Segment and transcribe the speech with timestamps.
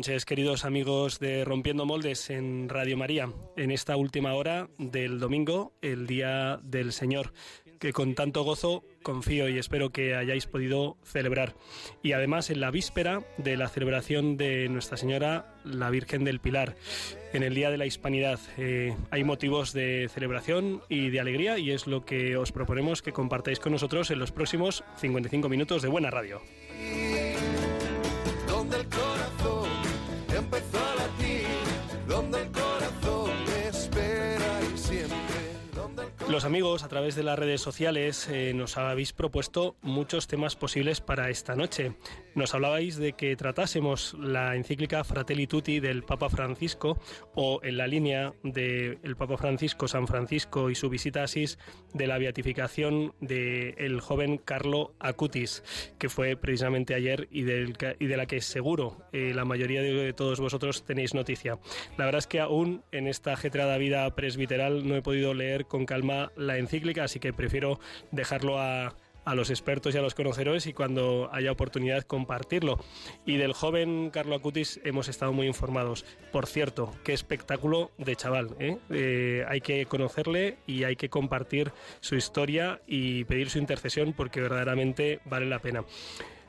[0.00, 3.28] Noches, queridos amigos de Rompiendo Moldes en Radio María,
[3.58, 7.34] en esta última hora del domingo, el Día del Señor,
[7.78, 11.54] que con tanto gozo confío y espero que hayáis podido celebrar.
[12.02, 16.76] Y además en la víspera de la celebración de Nuestra Señora, la Virgen del Pilar,
[17.34, 18.40] en el Día de la Hispanidad.
[18.56, 23.12] Eh, hay motivos de celebración y de alegría y es lo que os proponemos que
[23.12, 26.40] compartáis con nosotros en los próximos 55 minutos de Buena Radio.
[36.30, 41.00] Los amigos a través de las redes sociales eh, nos habéis propuesto muchos temas posibles
[41.00, 41.94] para esta noche.
[42.36, 47.00] Nos hablabais de que tratásemos la encíclica Fratelli Tutti del Papa Francisco
[47.34, 51.58] o en la línea del Papa Francisco, San Francisco y su visita a Asís
[51.94, 55.64] de la beatificación del joven Carlo Acutis,
[55.98, 60.12] que fue precisamente ayer y, del y de la que seguro eh, la mayoría de
[60.12, 61.58] todos vosotros tenéis noticia.
[61.98, 65.86] La verdad es que aún en esta ajetreada vida presbiteral no he podido leer con
[65.86, 68.94] calma la encíclica, así que prefiero dejarlo a,
[69.24, 72.78] a los expertos y a los conocedores y cuando haya oportunidad compartirlo.
[73.26, 76.04] Y del joven Carlo Acutis hemos estado muy informados.
[76.32, 78.56] Por cierto, qué espectáculo de chaval.
[78.58, 78.78] ¿eh?
[78.90, 84.40] Eh, hay que conocerle y hay que compartir su historia y pedir su intercesión porque
[84.40, 85.84] verdaderamente vale la pena.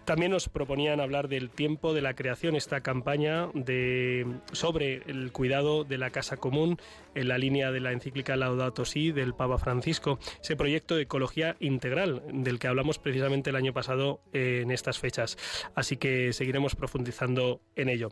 [0.05, 5.83] También nos proponían hablar del tiempo de la creación, esta campaña de, sobre el cuidado
[5.83, 6.77] de la casa común
[7.13, 11.55] en la línea de la encíclica Laudato Si del Papa Francisco, ese proyecto de ecología
[11.59, 15.37] integral del que hablamos precisamente el año pasado en estas fechas.
[15.75, 18.09] Así que seguiremos profundizando en ello.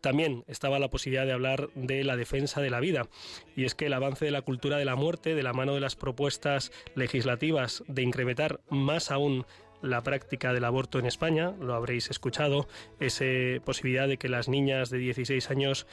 [0.00, 3.08] También estaba la posibilidad de hablar de la defensa de la vida,
[3.56, 5.80] y es que el avance de la cultura de la muerte, de la mano de
[5.80, 9.44] las propuestas legislativas de incrementar más aún
[9.82, 12.68] la práctica del aborto en España, lo habréis escuchado,
[13.00, 13.24] esa
[13.64, 15.86] posibilidad de que las niñas de 16 años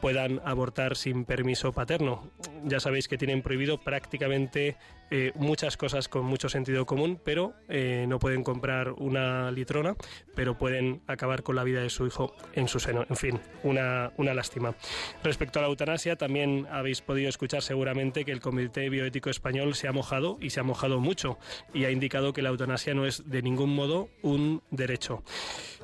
[0.00, 2.30] puedan abortar sin permiso paterno.
[2.64, 4.76] Ya sabéis que tienen prohibido prácticamente
[5.16, 9.94] eh, muchas cosas con mucho sentido común, pero eh, no pueden comprar una litrona,
[10.34, 13.06] pero pueden acabar con la vida de su hijo en su seno.
[13.08, 14.74] En fin, una, una lástima.
[15.22, 19.86] Respecto a la eutanasia, también habéis podido escuchar seguramente que el Comité Bioético Español se
[19.86, 21.38] ha mojado y se ha mojado mucho
[21.72, 25.22] y ha indicado que la eutanasia no es de ningún modo un derecho.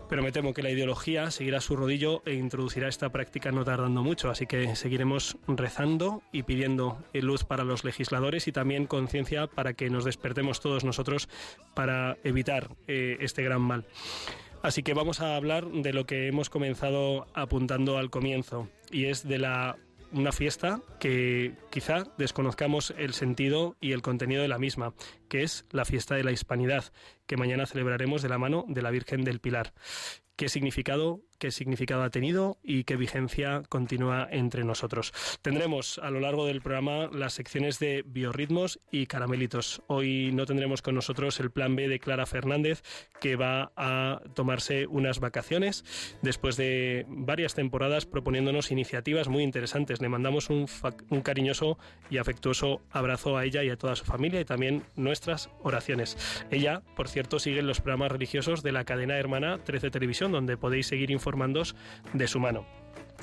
[0.09, 4.03] Pero me temo que la ideología seguirá su rodillo e introducirá esta práctica no tardando
[4.03, 9.20] mucho, así que seguiremos rezando y pidiendo luz para los legisladores y también conciencia
[9.55, 11.29] para que nos despertemos todos nosotros
[11.75, 13.87] para evitar eh, este gran mal.
[14.63, 19.27] Así que vamos a hablar de lo que hemos comenzado apuntando al comienzo, y es
[19.27, 19.77] de la
[20.13, 24.93] una fiesta que quizá desconozcamos el sentido y el contenido de la misma,
[25.29, 26.93] que es la fiesta de la Hispanidad,
[27.27, 29.73] que mañana celebraremos de la mano de la Virgen del Pilar.
[30.41, 35.13] ¿Qué significado, qué significado ha tenido y qué vigencia continúa entre nosotros?
[35.43, 39.83] Tendremos a lo largo del programa las secciones de biorritmos y caramelitos.
[39.87, 42.83] Hoy no tendremos con nosotros el plan B de Clara Fernández,
[43.21, 45.85] que va a tomarse unas vacaciones
[46.23, 50.01] después de varias temporadas proponiéndonos iniciativas muy interesantes.
[50.01, 50.65] Le mandamos un,
[51.23, 51.77] cariñoso
[52.09, 56.17] y afectuoso abrazo a ella y a toda su familia y también nuestras oraciones.
[56.51, 60.57] Ella, por cierto, sigue en los programas religiosos de la cadena hermana 13 Televisión, donde
[60.57, 61.75] podéis seguir informándoos
[62.13, 62.67] de su mano.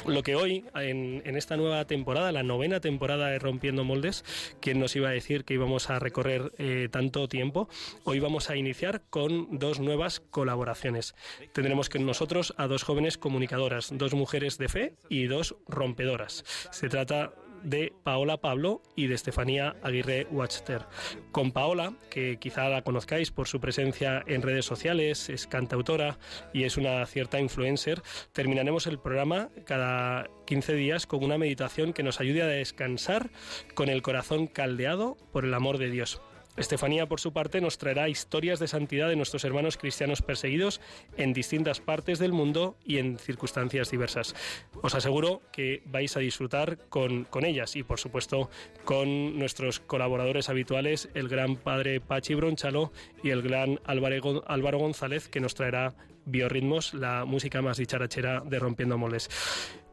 [0.06, 4.24] Lo que hoy, en, esta nueva temporada, la novena temporada de Rompiendo Moldes,
[4.62, 7.68] ¿quién nos iba a decir que íbamos a recorrer eh, tanto tiempo?
[8.04, 11.16] Hoy vamos a iniciar con dos nuevas colaboraciones.
[11.52, 16.46] Tendremos con nosotros a dos jóvenes comunicadoras, dos mujeres de fe y dos rompedoras.
[16.72, 17.34] Se trata
[17.68, 20.86] de Paola Pablo y de Estefanía Aguirre Wachter.
[21.32, 26.18] Con Paola, que quizá la conozcáis por su presencia en redes sociales, es cantautora
[26.54, 32.04] y es una cierta influencer, terminaremos el programa cada 15 días con una meditación que
[32.04, 33.30] nos ayude a descansar
[33.76, 36.22] con el corazón caldeado por el amor de Dios.
[36.58, 40.82] Estefanía, por su parte, nos traerá historias de santidad de nuestros hermanos cristianos perseguidos
[41.16, 44.36] en distintas partes del mundo y en circunstancias diversas.
[44.82, 48.50] Os aseguro que vais a disfrutar con, con ellas y, por supuesto,
[48.86, 52.92] con nuestros colaboradores habituales, el gran padre Pachi Bronchalo
[53.24, 55.94] y el gran Álvaro, González, que nos traerá
[56.26, 59.30] Biorritmos, la música más dicharachera de Rompiendo Moles.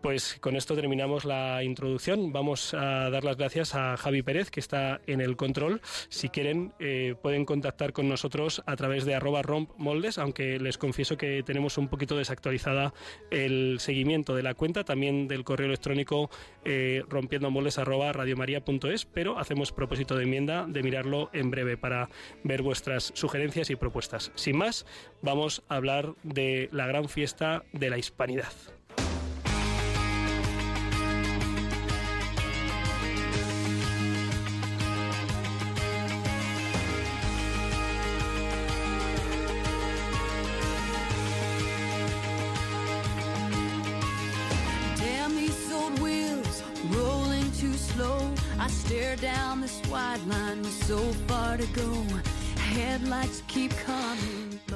[0.04, 2.30] Pues con esto terminamos la introducción.
[2.30, 5.80] Vamos a dar las gracias a Javi Pérez, que está en el control.
[6.10, 11.16] Si quieren, eh, pueden contactar con nosotros a través de arroba rompmoldes, aunque les confieso
[11.16, 12.92] que tenemos un poquito desactualizada
[13.30, 16.28] el seguimiento de la cuenta, también del correo electrónico
[16.66, 22.10] eh, rompiendo moldes arroba radiomaria.es, pero hacemos propósito de enmienda de mirarlo en breve para
[22.42, 24.32] ver vuestras sugerencias y propuestas.
[24.34, 24.84] Sin más,
[25.22, 28.52] vamos a hablar de la gran fiesta de la hispanidad.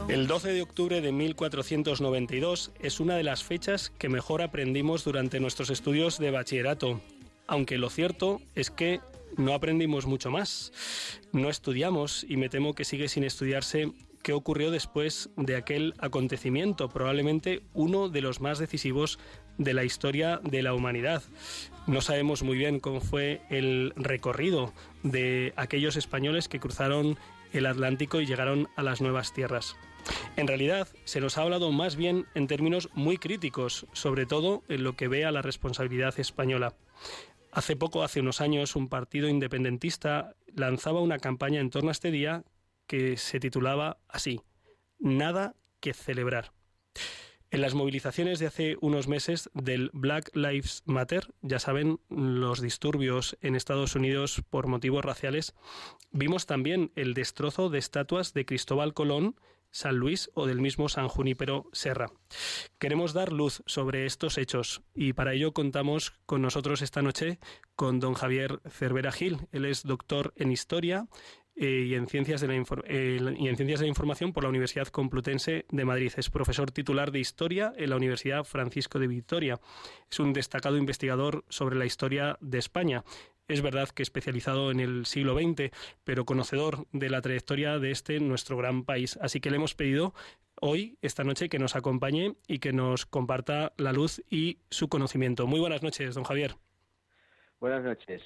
[0.09, 5.39] El 12 de octubre de 1492 es una de las fechas que mejor aprendimos durante
[5.39, 7.01] nuestros estudios de bachillerato,
[7.47, 9.01] aunque lo cierto es que
[9.37, 10.73] no aprendimos mucho más.
[11.31, 13.93] No estudiamos y me temo que sigue sin estudiarse.
[14.25, 19.21] Qué ocurrió después de aquel acontecimiento, probablemente uno de los más decisivos
[19.59, 21.23] de la historia de la humanidad.
[21.87, 24.73] No sabemos muy bien cómo fue el recorrido
[25.03, 27.19] de aquellos españoles que cruzaron
[27.53, 29.77] el Atlántico y llegaron a las nuevas tierras.
[30.37, 34.85] En realidad, se nos ha hablado más bien en términos muy críticos, sobre todo en
[34.85, 36.75] lo que ve a la responsabilidad española.
[37.53, 42.11] Hace poco, hace unos años, un partido independentista lanzaba una campaña en torno a este
[42.11, 42.45] día
[42.87, 44.41] que se titulaba así,
[44.99, 46.53] Nada que celebrar.
[47.51, 53.39] En las movilizaciones de hace unos meses del Black Lives Matter, ya saben, los disturbios
[53.41, 55.55] en Estados Unidos por motivos raciales,
[56.11, 59.35] vimos también el destrozo de estatuas de Cristóbal Colón,
[59.71, 62.11] San Luis o del mismo San Junípero Serra.
[62.79, 67.39] Queremos dar luz sobre estos hechos y para ello contamos con nosotros esta noche
[67.77, 69.49] con don Javier Cervera Gil.
[69.53, 71.07] Él es doctor en Historia
[71.61, 72.55] eh, y, en ciencias de la
[72.87, 76.13] eh, y en Ciencias de la Información por la Universidad Complutense de Madrid.
[76.17, 79.59] Es profesor titular de Historia en la Universidad Francisco de Vitoria.
[80.09, 83.03] Es un destacado investigador sobre la historia de España.
[83.49, 85.71] Es verdad que especializado en el siglo XX,
[86.05, 89.19] pero conocedor de la trayectoria de este nuestro gran país.
[89.21, 90.15] Así que le hemos pedido
[90.61, 95.49] hoy, esta noche, que nos acompañe y que nos comparta la luz y su conocimiento.
[95.49, 96.55] Muy buenas noches, don Javier.
[97.59, 98.23] Buenas noches.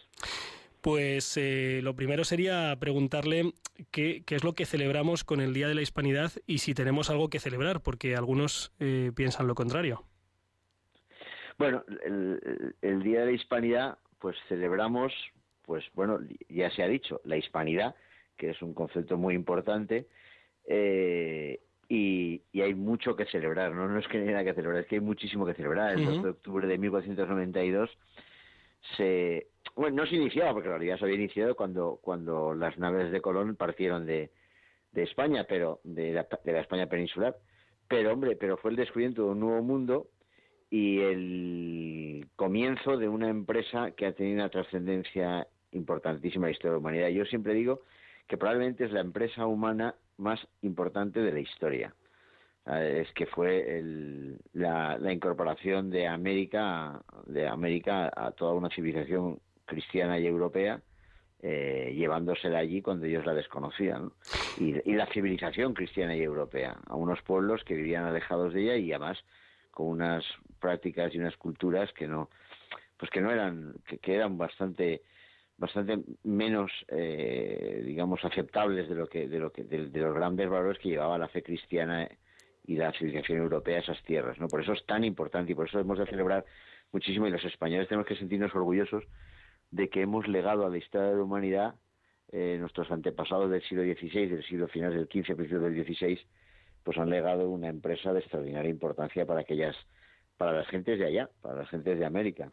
[0.83, 3.53] Pues eh, lo primero sería preguntarle
[3.93, 7.31] qué, es lo que celebramos con el Día de la Hispanidad y si tenemos algo
[7.31, 10.03] que celebrar, porque algunos eh, piensan lo contrario.
[11.57, 15.13] Bueno, el, Día de la Hispanidad, pues celebramos,
[15.65, 16.19] pues bueno,
[16.49, 17.95] ya se ha dicho, la hispanidad,
[18.37, 20.09] que es un concepto muy importante,
[20.67, 23.87] eh, y, hay mucho que celebrar, ¿no?
[23.87, 25.97] no es que haya nada que celebrar, es que hay muchísimo que celebrar.
[25.97, 27.89] El 2 de octubre de 1492
[28.97, 33.11] se bueno, no se iniciaba, porque en realidad se había iniciado cuando, cuando las naves
[33.11, 34.31] de Colón partieron de,
[34.95, 37.37] España, pero de la, de la España peninsular.
[37.89, 40.09] Pero, hombre, pero fue el descubrimiento de un nuevo mundo
[40.71, 46.71] y el comienzo de una empresa que ha tenido una trascendencia importantísima en la historia
[46.71, 47.09] de la humanidad.
[47.09, 47.83] Yo siempre digo
[48.27, 51.95] que probablemente es la empresa humana más importante de la historia.
[52.65, 53.83] Es que fue
[54.53, 60.81] la, la, incorporación de América, de América a toda una civilización cristiana y europea,
[61.45, 64.13] eh, llevándosela allí cuando ellos la desconocían.
[64.61, 68.93] Y, la civilización cristiana y europea, a unos pueblos que vivían alejados de ella y
[68.93, 69.19] además
[69.73, 70.25] con unas
[70.61, 72.31] prácticas y unas culturas que no,
[72.97, 75.03] pues que no eran, que, eran bastante
[75.59, 80.79] bastante menos eh, digamos aceptables de lo que de lo que de, los grandes valores
[80.79, 82.09] que llevaba la fe cristiana
[82.65, 85.81] y la civilización europea esas tierras no por eso es tan importante y por eso
[85.81, 86.45] hemos de celebrar
[86.93, 89.05] muchísimo y los españoles tenemos que sentirnos orgullosos
[89.71, 91.75] de que hemos legado a la historia de la humanidad
[92.35, 96.19] eh, nuestros antepasados del siglo XVI, del siglo final del XV, principios del XVI,
[96.83, 99.77] pues han legado una empresa de extraordinaria importancia para aquellas,
[100.39, 102.51] para las gentes de allá, para las gentes de América.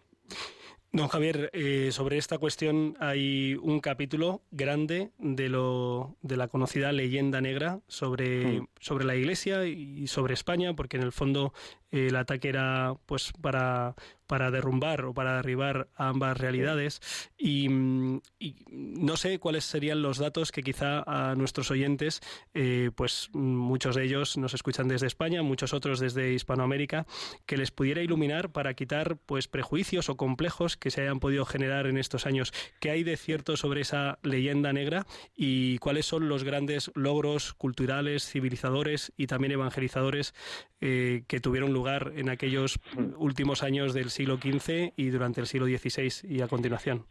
[0.92, 6.92] Don Javier, eh, sobre esta cuestión hay un capítulo grande de lo de la conocida
[6.92, 8.68] leyenda negra sobre, hmm.
[8.80, 11.54] sobre la Iglesia y sobre España, porque en el fondo
[11.92, 13.96] el ataque era pues para
[14.30, 17.02] para derrumbar o para derribar ambas realidades
[17.36, 22.22] y, no sé cuáles serían los datos que quizá a nuestros oyentes,
[22.54, 27.08] eh, pues muchos de ellos nos escuchan desde España, muchos otros desde Hispanoamérica,
[27.48, 31.88] que les pudiera iluminar para quitar pues prejuicios o complejos que se hayan podido generar
[31.88, 32.54] en estos años.
[32.80, 38.30] ¿Qué hay de cierto sobre esa leyenda negra y cuáles son los grandes logros culturales,
[38.30, 40.36] civilizadores y también evangelizadores
[40.82, 42.80] eh, que tuvieron lugar lugar en aquellos
[43.18, 47.06] últimos años del siglo XV y durante el siglo XVI y a continuación.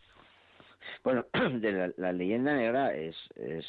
[1.03, 3.65] Bueno, de la, leyenda negra es, es,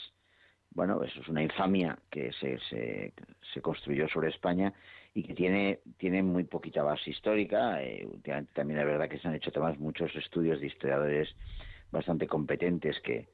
[0.72, 3.14] bueno, eso es una infamia que se, se,
[3.54, 4.74] se, construyó sobre España
[5.14, 7.82] y que tiene, tiene muy poquita base histórica.
[7.82, 11.30] Eh, últimamente también es verdad que se han hecho además muchos estudios de historiadores
[11.92, 13.30] bastante competentes que,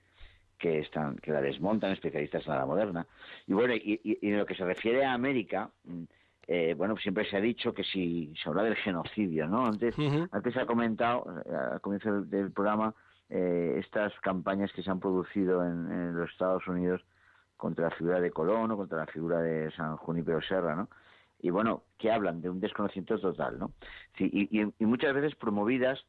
[0.58, 3.06] que están que la desmontan especialistas en la moderna
[3.48, 6.04] y bueno y, y, en lo que se refiere a América mm,
[6.48, 9.96] eh, bueno siempre se ha dicho que si se habla del genocidio no antes
[10.32, 12.94] antes se ha comentado eh, al comienzo del, programa
[13.30, 17.02] eh, estas campañas que se han producido en, en, los Estados Unidos
[17.58, 20.90] contra la figura de Colón o contra la figura de San Junípero Serra no
[21.40, 23.72] y bueno que hablan de un desconocimiento total no
[24.18, 26.06] sí, y, y muchas veces promovidas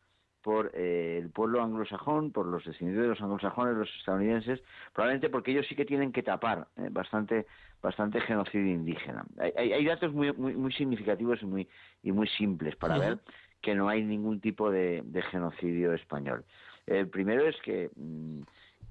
[0.46, 4.62] por eh, el pueblo anglosajón, por los descendientes de los anglosajones, los estadounidenses,
[4.92, 7.46] probablemente porque ellos sí que tienen que tapar eh, bastante
[7.82, 9.24] bastante genocidio indígena.
[9.40, 11.68] Hay, hay datos muy, muy, muy significativos y muy
[12.04, 13.18] y muy simples para ver
[13.60, 16.44] que no hay ningún tipo de, de, genocidio español.
[16.86, 18.42] El primero es que mm,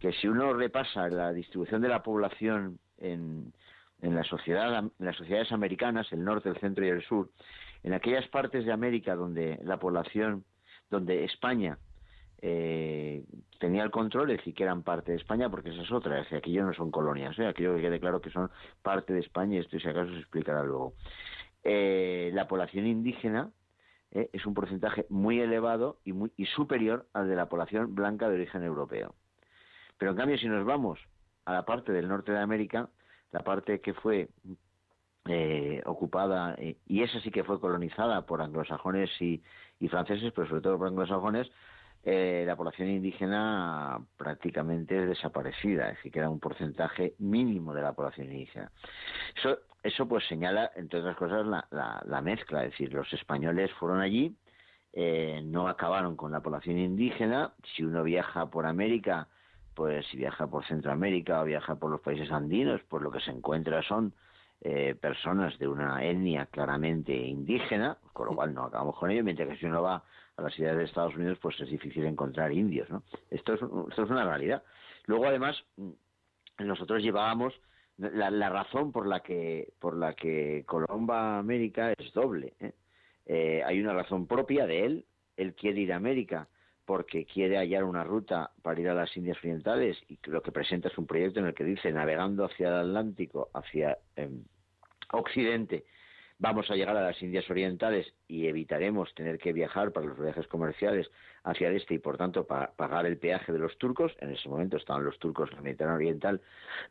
[0.01, 3.53] que si uno repasa la distribución de la población en,
[4.01, 7.29] en la sociedad en las sociedades americanas, el norte, el centro y el sur,
[7.81, 10.43] en aquellas partes de América donde la población
[10.89, 11.77] donde España
[12.41, 13.23] eh,
[13.59, 16.37] tenía el control, es que eran parte de España, porque esa es otra, es decir,
[16.37, 17.47] aquello no son colonias, ¿eh?
[17.47, 18.51] aquello que quede claro que son
[18.81, 20.93] parte de España, esto si acaso se explicará luego.
[21.63, 23.49] Eh, la población indígena
[24.11, 28.29] eh, es un porcentaje muy elevado y, muy, y superior al de la población blanca
[28.29, 29.15] de origen europeo.
[29.97, 30.99] Pero en cambio, si nos vamos
[31.45, 32.89] a la parte del norte de América,
[33.31, 34.29] la parte que fue
[35.27, 39.41] eh, ocupada, y esa sí que fue colonizada por anglosajones y,
[39.79, 41.51] y franceses, pero sobre todo por anglosajones,
[42.03, 47.93] eh, la población indígena prácticamente es desaparecida, es decir, queda un porcentaje mínimo de la
[47.93, 48.71] población indígena.
[49.35, 53.71] Eso, eso pues señala, entre otras cosas, la, la, la mezcla, es decir, los españoles
[53.79, 54.35] fueron allí,
[54.93, 59.27] eh, no acabaron con la población indígena, si uno viaja por América,
[59.73, 63.31] pues si viaja por Centroamérica o viaja por los países andinos, pues lo que se
[63.31, 64.13] encuentra son
[64.61, 69.49] eh, personas de una etnia claramente indígena, con lo cual no acabamos con ello, mientras
[69.49, 70.03] que si uno va
[70.37, 73.03] a las ciudades de Estados Unidos, pues es difícil encontrar indios, ¿no?
[73.29, 74.63] Esto es, esto es una realidad.
[75.05, 75.63] Luego, además,
[76.59, 77.53] nosotros llevábamos
[77.97, 82.53] la, la razón por la que por la que Colón va a América es doble.
[82.59, 82.73] ¿eh?
[83.25, 85.05] Eh, hay una razón propia de él,
[85.37, 86.47] él quiere ir a América
[86.85, 90.87] porque quiere hallar una ruta para ir a las Indias Orientales y lo que presenta
[90.87, 94.29] es un proyecto en el que dice navegando hacia el Atlántico, hacia eh,
[95.11, 95.85] Occidente,
[96.37, 100.47] vamos a llegar a las Indias Orientales y evitaremos tener que viajar para los viajes
[100.47, 101.09] comerciales
[101.43, 104.11] hacia el este y por tanto pa pagar el peaje de los turcos.
[104.19, 106.41] En ese momento estaban los turcos en el Mediterráneo Oriental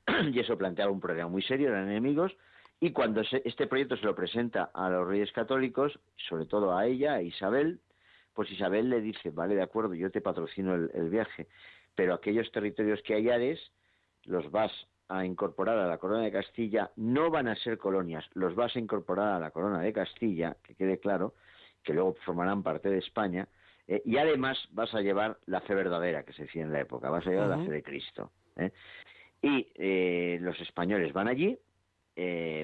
[0.33, 2.33] y eso planteaba un problema muy serio, eran enemigos.
[2.81, 5.99] Y cuando se, este proyecto se lo presenta a los reyes católicos,
[6.29, 7.81] sobre todo a ella, a Isabel,
[8.35, 11.47] pues Isabel le dice, vale, de acuerdo, yo te patrocino el, el viaje,
[11.95, 13.61] pero aquellos territorios que hallares
[14.25, 14.73] los vas
[15.09, 18.79] a incorporar a la corona de Castilla no van a ser colonias, los vas a
[18.79, 21.35] incorporar a la corona de Castilla, que quede claro,
[21.83, 23.47] que luego formarán parte de España,
[23.87, 27.11] eh, y además vas a llevar la fe verdadera que se decía en la época,
[27.11, 27.59] vas a llevar uh -huh.
[27.59, 28.33] la fe de Cristo.
[28.57, 28.73] ¿eh?
[29.43, 31.59] Y eh, los españoles van allí,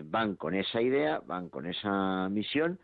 [0.05, 2.79] van con esa idea, van con esa misión,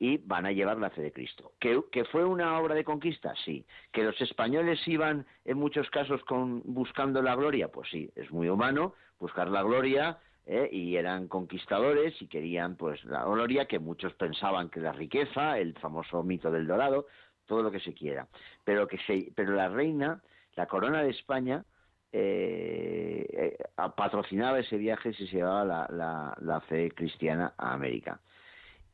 [0.00, 1.52] y van a llevar la fe de Cristo.
[1.60, 3.34] ¿Que, ¿Que, fue una obra de conquista?
[3.44, 3.66] Sí.
[3.92, 7.68] ¿Que los españoles iban en muchos casos con, buscando la gloria?
[7.68, 10.70] Pues sí, es muy humano buscar la gloria ¿eh?
[10.72, 15.74] y eran conquistadores y querían pues la gloria que muchos pensaban que la riqueza, el
[15.74, 17.06] famoso mito del dorado,
[17.44, 18.26] todo lo que se quiera.
[18.64, 20.22] Pero, que se, pero la reina,
[20.56, 21.62] la corona de España,
[22.10, 23.58] eh, eh,
[23.94, 28.18] patrocinaba ese viaje si se llevaba la fe cristiana a América.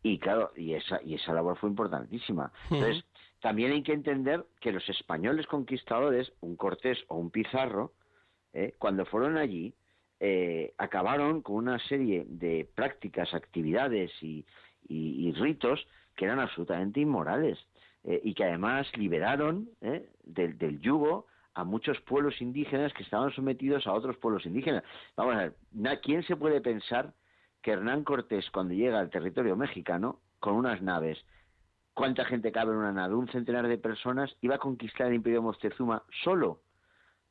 [0.07, 2.53] Y claro, y esa, y esa labor fue importantísima.
[2.71, 3.05] Entonces,
[3.41, 7.93] también hay que entender que los españoles conquistadores, un Cortés o un Pizarro,
[8.53, 9.75] eh, cuando fueron allí,
[10.21, 14.47] eh, acabaron con una serie de prácticas, actividades y,
[14.87, 15.85] y, y ritos
[16.15, 17.59] que eran absolutamente inmorales
[18.05, 23.33] eh, y que además liberaron eh, del, del yugo a muchos pueblos indígenas que estaban
[23.33, 24.85] sometidos a otros pueblos indígenas.
[25.17, 27.13] Vamos a ver, ¿quién se puede pensar
[27.67, 31.19] que Hernán Cortés, cuando llega al territorio mexicano, con unas naves,
[31.95, 33.17] ¿cuánta gente cabe en una nave?
[33.17, 36.61] Un centenar de personas, iba a conquistar el imperio Moctezuma solo.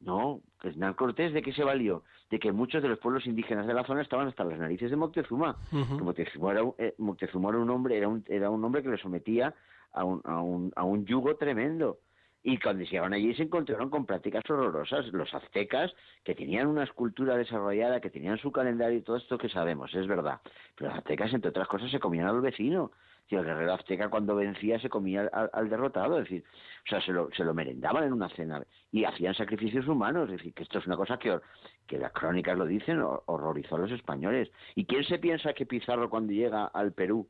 [0.02, 2.04] No, Hernán Cortés, ¿de qué se valió?
[2.30, 4.98] De que muchos de los pueblos indígenas de la zona estaban hasta las narices de
[4.98, 5.56] Moctezuma.
[5.72, 6.04] Uh -huh.
[6.04, 9.54] Moctezuma, era, eh, Moctezuma era un hombre, era un, era un hombre que le sometía
[9.94, 12.00] a un, a un, a un yugo tremendo.
[12.48, 15.08] Y cuando llegaron allí se encontraron con prácticas horrorosas.
[15.08, 15.92] Los aztecas,
[16.24, 20.06] que tenían una escultura desarrollada, que tenían su calendario y todo esto que sabemos, es
[20.06, 20.42] verdad.
[20.76, 22.92] Pero los aztecas, entre otras cosas, se comían al vecino.
[23.30, 26.44] el guerrero azteca cuando vencía se comía al, derrotado, es decir,
[26.86, 30.38] o sea, se lo, se lo merendaban en una cena y hacían sacrificios humanos, es
[30.38, 31.40] decir, que esto es una cosa que,
[31.88, 34.52] que las crónicas lo dicen, horrorizó a los españoles.
[34.76, 37.28] ¿Y quién se piensa que Pizarro cuando llega al Perú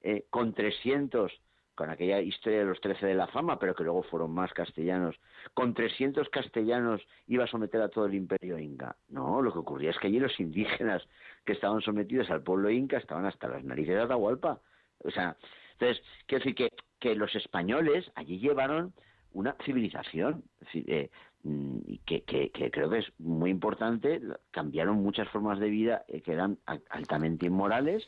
[0.00, 1.38] eh, con 300
[1.78, 5.14] con aquella historia de los trece de la fama, pero que luego fueron más castellanos,
[5.54, 8.96] con 300 castellanos iba a someter a todo el imperio inca.
[9.10, 11.06] No, lo que ocurría es que allí los indígenas
[11.44, 14.60] que estaban sometidos al pueblo inca estaban hasta las narices de Atahualpa.
[15.04, 15.36] O sea,
[15.74, 18.92] entonces, quiero decir que, que los españoles allí llevaron
[19.32, 20.42] una civilización,
[20.74, 21.10] eh,
[21.44, 24.20] mm, que, que, que, creo que es muy importante,
[24.50, 28.04] cambiaron muchas formas de vida eh, que eran altamente inmorales,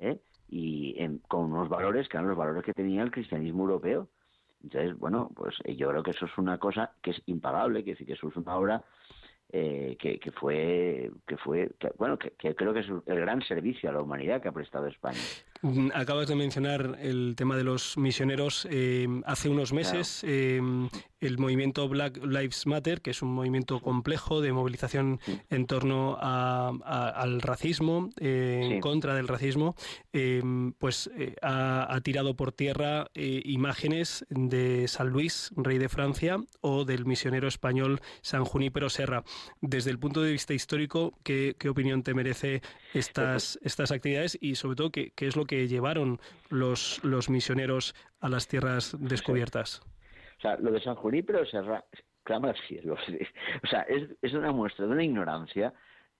[0.00, 0.18] ¿eh?
[0.54, 0.94] Y
[1.28, 4.08] con unos valores que eran los valores que tenía el cristianismo europeo.
[4.62, 7.96] Entonces, bueno, pues eh, yo creo que eso es una cosa que es impagable, que,
[7.96, 8.84] que eso es una obra
[9.50, 13.94] eh, que, que, fue, que fue bueno, que, creo que es el gran servicio a
[13.94, 15.18] la humanidad que ha prestado España.
[15.62, 18.68] Mm, acabas de mencionar el tema de los misioneros.
[18.70, 20.22] Eh, hace unos meses
[21.22, 27.40] el movimiento Black Lives Matter, que es un movimiento complejo de movilización en torno al
[27.40, 29.76] racismo, eh, en contra del racismo,
[30.12, 36.38] em, pues eh, ha, tirado por tierra eh, imágenes de San Luis, rey de Francia,
[36.60, 39.22] o del misionero español San Junípero Serra.
[39.60, 42.60] Desde el punto de vista histórico, ¿qué, opinión te merece
[42.92, 47.94] estas, estas actividades y sobre todo qué, qué es lo que llevaron los, los misioneros
[48.20, 49.82] a las tierras descubiertas?
[50.42, 51.60] O sea, lo de San Junípero se
[52.24, 52.96] clama al cielo.
[53.62, 55.72] O sea, es, es una muestra de una ignorancia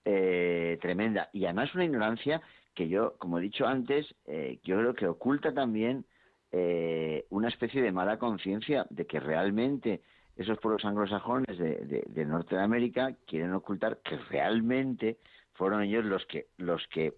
[0.04, 1.28] eh, tremenda.
[1.32, 2.40] Y además una ignorancia
[2.72, 6.04] que yo, como he dicho antes, eh, yo creo que oculta también
[6.52, 10.02] eh, una especie de mala conciencia de que realmente
[10.36, 15.18] esos pueblos anglosajones de, de, Norte de América quieren ocultar que realmente
[15.54, 17.14] fueron ellos los que, los que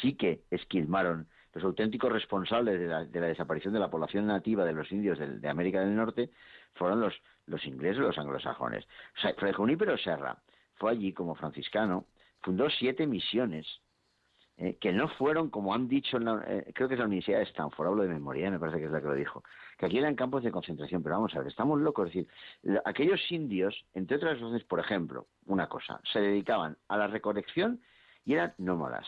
[0.00, 4.90] sí que esquilmaron los auténticos responsables de la, desaparición de la población nativa de los
[4.92, 6.30] indios de, América del Norte
[6.74, 8.86] fueron los, ingleses los anglosajones.
[9.24, 10.38] O Fray Junípero Serra
[10.76, 12.06] fue allí como franciscano,
[12.40, 13.66] fundó siete misiones,
[14.56, 17.88] eh, que no fueron, como han dicho, eh, creo que es la Universidad de Stanford,
[17.88, 19.42] hablo de memoria, me parece que es la que lo dijo,
[19.78, 23.20] que aquí eran campos de concentración, pero vamos a ver, estamos locos, es decir, aquellos
[23.32, 27.80] indios, entre otras cosas, por ejemplo, una cosa, se dedicaban a la recolección
[28.24, 29.06] y eran nómadas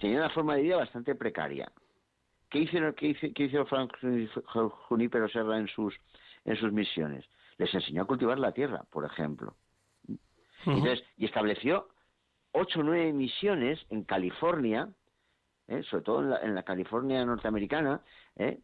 [0.00, 1.70] tenía una forma de vida bastante precaria.
[2.50, 3.92] ¿Qué hicieron, qué hizo, qué hizo Frank
[4.88, 5.94] Junípero Serra en sus,
[6.44, 7.24] en sus misiones?
[7.58, 9.54] Les enseñó a cultivar la tierra, por ejemplo.
[10.64, 11.88] Entonces, y estableció
[12.52, 14.88] ocho o nueve misiones en California,
[15.68, 15.82] ¿eh?
[15.90, 18.00] sobre todo en la, en la, California norteamericana,
[18.36, 18.58] ¿eh?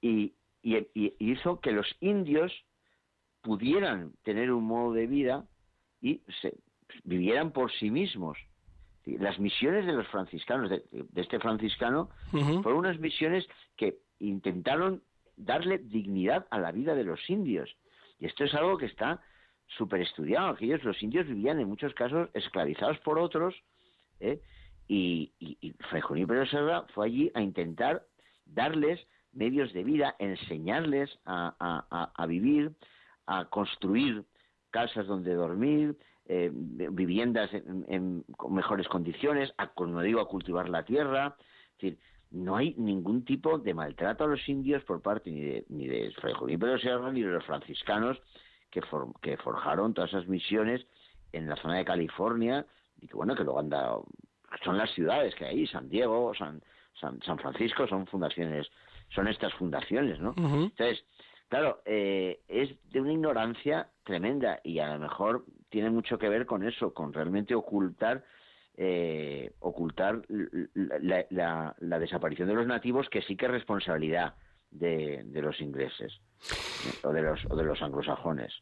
[0.00, 2.52] y, y, y, hizo que los indios
[3.42, 5.44] pudieran tener un modo de vida
[6.00, 6.54] y se,
[7.04, 8.38] vivieran por sí mismos.
[9.06, 10.82] Las misiones de los franciscanos, de,
[11.14, 15.02] este franciscano, fueron unas misiones que intentaron
[15.36, 17.74] darle dignidad a la vida de los indios.
[18.18, 19.22] Y esto es algo que está
[19.66, 20.48] súper estudiado.
[20.48, 23.54] Aquellos, los indios vivían en muchos casos esclavizados por otros,
[24.20, 24.40] ¿eh?
[24.88, 26.02] y, y, y Fray
[26.50, 28.06] Serra fue allí a intentar
[28.46, 29.00] darles
[29.32, 32.72] medios de vida, enseñarles a, a vivir,
[33.26, 34.24] a construir
[34.70, 40.84] casas donde dormir, eh, viviendas en, con mejores condiciones, a, como digo, a cultivar la
[40.84, 41.36] tierra.
[41.38, 41.98] Es decir,
[42.30, 46.10] no hay ningún tipo de maltrato a los indios por parte ni de, ni de
[46.20, 48.20] Fray Junípero Serra ni de los franciscanos
[48.70, 48.82] que,
[49.22, 50.84] que forjaron todas esas misiones
[51.32, 52.66] en la zona de California
[53.00, 54.04] y que bueno que luego han dado
[54.64, 56.60] son las ciudades que hay San Diego San
[57.00, 58.68] San, San Francisco son fundaciones
[59.14, 61.04] son estas fundaciones no entonces
[61.48, 66.46] claro eh, es de una ignorancia tremenda y a lo mejor tiene mucho que ver
[66.46, 68.24] con eso, con realmente ocultar
[68.76, 70.22] eh, ocultar
[70.74, 74.34] la, desaparición de los nativos, que sí que es responsabilidad
[74.70, 76.20] de, de los ingleses
[77.04, 78.52] o de los, o de los anglosajones.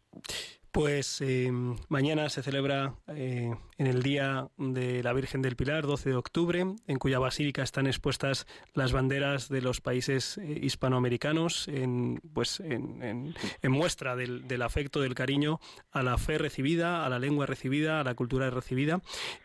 [0.72, 1.52] Pues eh,
[1.90, 6.64] mañana se celebra eh, en el Día de la Virgen del Pilar, 12 de octubre,
[6.86, 13.34] en cuya basílica están expuestas las banderas de los países eh, hispanoamericanos, en, pues en,
[13.64, 18.14] muestra del, afecto, del cariño a la fe recibida, a la lengua recibida, a la
[18.14, 19.02] cultura recibida.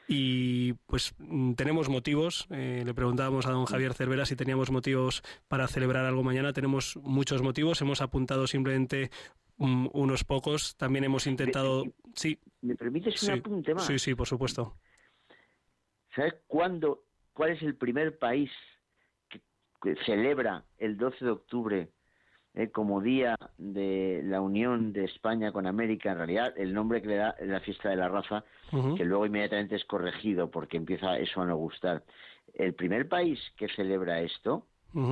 [0.07, 2.47] Y pues mm, tenemos motivos.
[2.49, 6.53] le preguntábamos a don Javier Cervera si teníamos motivos para celebrar algo mañana.
[6.53, 7.81] Tenemos muchos motivos.
[7.81, 9.11] Hemos apuntado simplemente
[9.57, 10.75] unos pocos.
[10.77, 11.83] También hemos intentado.
[12.13, 12.39] Sí.
[12.61, 13.85] ¿Me permites un apunte más?
[13.85, 14.75] Sí, sí, por supuesto.
[16.15, 18.49] ¿Sabes cuándo, cuál es el primer país
[19.29, 21.89] que, celebra el 12 de octubre
[22.55, 26.11] eh, como día de la unión de España con América?
[26.11, 29.25] En realidad, el nombre que le da es la fiesta de la raza, que luego
[29.25, 32.03] inmediatamente es corregido porque empieza eso a no gustar.
[32.53, 34.65] El primer país que celebra esto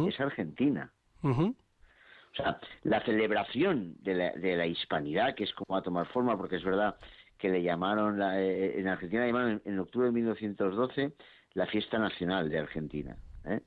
[0.07, 0.91] es Argentina.
[2.37, 6.37] O sea, la celebración de la, de la hispanidad, que es como a tomar forma,
[6.37, 6.97] porque es verdad
[7.37, 11.13] que le llamaron, eh, en Argentina le llamaron en, octubre de 1912
[11.53, 13.61] la fiesta nacional de Argentina, ¿eh?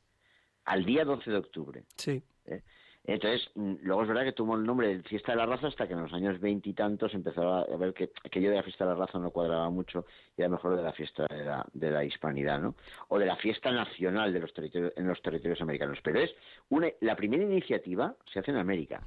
[0.65, 1.85] al día 12 de octubre.
[1.97, 2.23] Sí.
[2.45, 2.63] ¿eh?
[3.05, 5.87] Entonces, mm, luego es verdad que tuvo el nombre de Fiesta de la Raza hasta
[5.87, 8.97] que en los años veintitantos empezaba a ver que aquello de la Fiesta de la
[8.97, 10.05] Raza no cuadraba mucho
[10.37, 12.75] y era mejor de la Fiesta de la, de la Hispanidad, ¿no?
[13.09, 15.99] O de la Fiesta Nacional de los territorios, en los territorios americanos.
[16.03, 16.35] Pero es
[16.69, 19.03] una, la primera iniciativa se hace en América.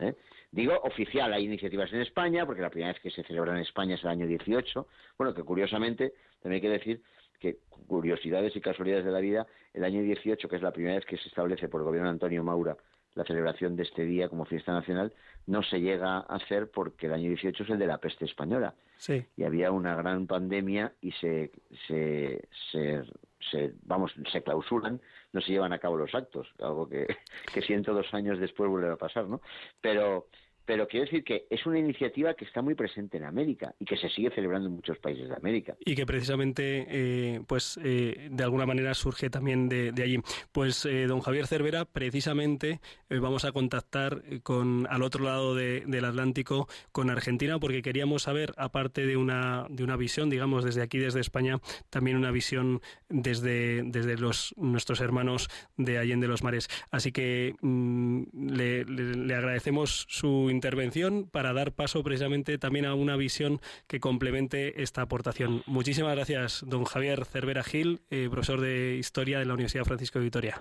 [0.00, 0.14] ¿eh?
[0.50, 3.94] Digo oficial, hay iniciativas en España, porque la primera vez que se celebra en España
[3.94, 4.86] es el año 18.
[5.18, 7.02] Bueno, que curiosamente, también hay que decir
[7.38, 11.04] que curiosidades y casualidades de la vida, el año 18, que es la primera vez
[11.04, 12.76] que se establece por el gobierno de Antonio Maura
[13.16, 15.12] la celebración de este día como fiesta nacional
[15.46, 18.74] no se llega a hacer porque el año 18 es el de la peste española.
[18.98, 19.24] Sí.
[19.36, 21.50] Y había una gran pandemia y se,
[21.86, 25.00] se, se, vamos, se clausuran,
[25.32, 27.06] no se llevan a cabo los actos, algo que,
[27.54, 29.40] que 102 años después vuelve a pasar, ¿no?
[29.80, 30.28] Pero
[30.66, 33.96] pero quiero decir que es una iniciativa que está muy presente en América y que
[33.96, 35.76] se sigue celebrando en muchos países de América.
[35.84, 40.18] Y que precisamente, eh, pues, eh, de alguna manera surge también de, allí.
[40.50, 46.68] Pues, eh, don Javier Cervera, precisamente vamos a contactar con al otro lado del Atlántico
[46.90, 51.20] con Argentina porque queríamos saber, aparte de una, de una visión, digamos, desde aquí, desde
[51.20, 56.68] España, también una visión desde, desde los, nuestros hermanos de Allende los Mares.
[56.90, 63.16] Así que mm, le, le agradecemos su intervención para dar paso precisamente también a una
[63.16, 65.62] visión que complemente esta aportación.
[65.66, 70.24] Muchísimas gracias, don Javier Cervera Gil, eh, profesor de Historia de la Universidad Francisco de
[70.24, 70.60] Vitoria.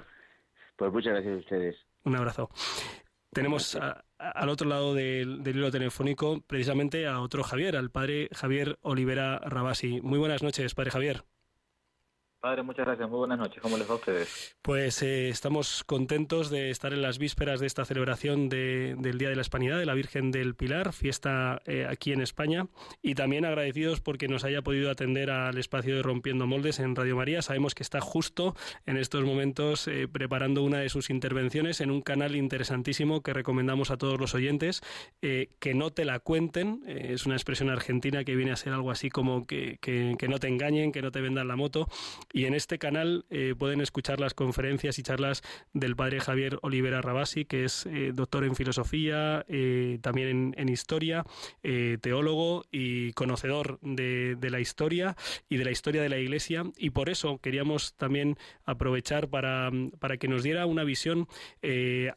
[0.75, 1.75] Pues muchas gracias a ustedes.
[2.03, 2.49] Un abrazo.
[3.31, 3.77] Tenemos
[4.17, 9.39] al otro lado del, del, hilo telefónico precisamente a otro Javier, al padre Javier Olivera
[9.39, 9.99] Rabasi.
[10.01, 11.23] Muy buenas noches, padre Javier.
[12.45, 13.09] Padre, muchas gracias.
[13.09, 13.59] Muy buenas noches.
[13.59, 14.55] ¿Cómo les va a ustedes?
[14.61, 19.35] Pues eh, estamos contentos de estar en las vísperas de esta celebración del Día de
[19.35, 22.67] la Hispanidad, de la Virgen del Pilar, fiesta eh, aquí en España,
[23.01, 27.15] y también agradecidos porque nos haya podido atender al espacio de Rompiendo Moldes en Radio
[27.15, 27.41] María.
[27.41, 28.55] Sabemos que está justo
[28.85, 33.89] en estos momentos eh, preparando una de sus intervenciones en un canal interesantísimo que recomendamos
[33.89, 34.83] a todos los oyentes,
[35.19, 36.83] que no te la cuenten.
[36.85, 40.47] es una expresión argentina que viene a ser algo así como que, que no te
[40.47, 41.87] engañen, que no te vendan la moto
[42.35, 47.01] y en este canal eh, pueden escuchar las conferencias y charlas del padre Javier Olivera
[47.01, 51.23] Rabasi, que es eh, doctor en filosofía, eh, también en, historia,
[52.01, 55.15] teólogo y conocedor de, la historia
[55.47, 56.65] y de la historia de la Iglesia.
[56.75, 61.29] Y por eso queríamos también aprovechar para, para que nos diera una visión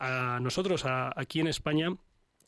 [0.00, 1.90] a nosotros, aquí en España,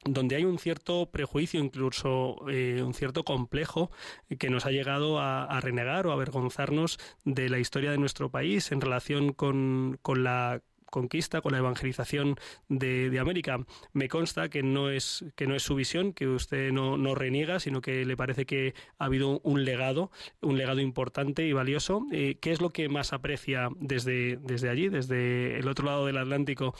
[0.04, 3.90] donde hay un cierto prejuicio, incluso eh, un cierto complejo
[4.38, 8.72] que nos ha llegado a, renegar o a avergonzarnos de la historia de nuestro país
[8.72, 12.36] en relación con, con la conquista, con la evangelización
[12.68, 13.58] de, América.
[13.92, 17.60] Me consta que no es que no es su visión, que usted no, no, reniega,
[17.60, 22.06] sino que le parece que ha habido un legado, un legado importante y valioso.
[22.12, 26.18] Eh, ¿Qué es lo que más aprecia desde, desde allí, desde el otro lado del
[26.18, 26.74] Atlántico,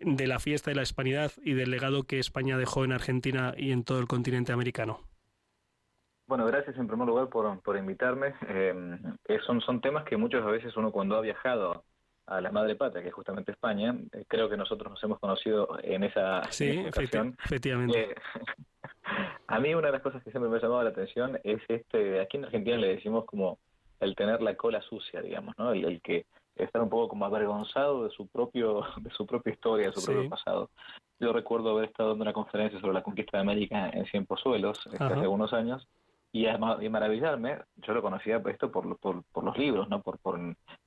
[0.00, 3.72] de la fiesta de la hispanidad y del legado que España dejó en Argentina y
[3.72, 5.00] en todo el continente americano?
[6.30, 8.34] Bueno, gracias en primer lugar por, por invitarme.
[8.46, 9.00] Eh,
[9.44, 11.84] son, son temas que muchas veces uno cuando ha viajado
[12.30, 13.94] a la madre patria, que es justamente España.
[14.12, 18.00] Eh, creo que nosotros nos hemos conocido en esa, sí, efectivamente.
[18.00, 18.14] Eh,
[19.48, 22.20] a mí una de las cosas que siempre me ha llamado la atención es este,
[22.20, 23.58] aquí en Argentina le decimos como
[23.98, 25.72] el tener la cola sucia, digamos, ¿no?
[25.72, 29.92] El, que estar un poco como avergonzado de su propio de su propia historia, de
[29.92, 30.70] su propio pasado.
[31.18, 34.78] Yo recuerdo haber estado en una conferencia sobre la conquista de América en Cien Pozuelos
[34.86, 35.86] este, hace algunos años
[36.32, 40.38] y, y maravillarme, yo lo conocía esto por, por, por los libros, no por, por,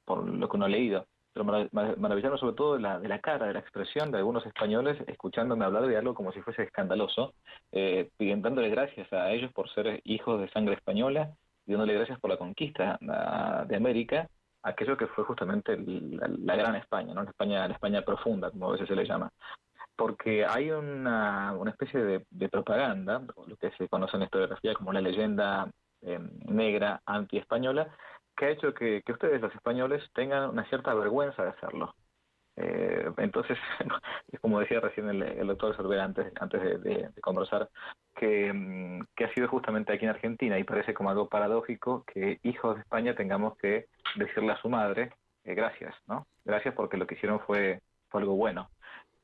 [0.06, 3.48] por lo que uno ha leído pero maravillarme sobre todo de la, de la cara,
[3.48, 7.34] de la expresión de algunos españoles escuchándome hablar de algo como si fuese escandaloso,
[7.72, 11.34] eh, dándole gracias a ellos por ser hijos de sangre española
[11.66, 14.28] y dándole gracias por la conquista de América,
[14.62, 17.24] aquello que fue justamente la, gran España, ¿no?
[17.24, 19.30] la España, la España profunda, como a veces se le llama.
[19.96, 24.92] Porque hay una, una especie de, propaganda, lo que se conoce en la historiografía como
[24.92, 25.70] la leyenda
[26.02, 27.88] eh, negra anti-española,
[28.36, 31.96] que ha hecho que, ustedes, los españoles, tengan una cierta vergüenza de hacerlo.
[32.56, 33.58] Eh, entonces,
[34.32, 37.70] es como decía recién el, doctor Cervera antes, antes de, conversar,
[38.22, 42.76] mm, que, ha sido justamente aquí en Argentina y parece como algo paradójico que hijos
[42.76, 45.12] de España tengamos que decirle a su madre
[45.44, 46.28] eh, gracias, ¿no?
[46.46, 48.70] Gracias porque lo que hicieron fue, algo bueno.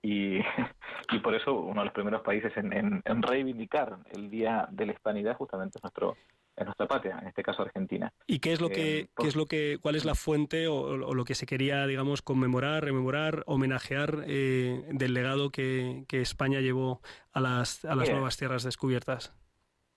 [0.02, 0.40] Y,
[1.12, 4.94] y por eso uno de los primeros países en, en reivindicar el Día de la
[4.94, 6.16] Hispanidad justamente es nuestro,
[6.60, 8.12] en nuestra patria, en este caso Argentina.
[8.28, 10.98] ¿Y qué es lo que, eh, qué es lo que, cuál es la fuente o,
[10.98, 17.40] lo que se quería, digamos, conmemorar, rememorar, homenajear eh, del legado que, España llevó a
[17.40, 19.34] las, a las nuevas tierras descubiertas?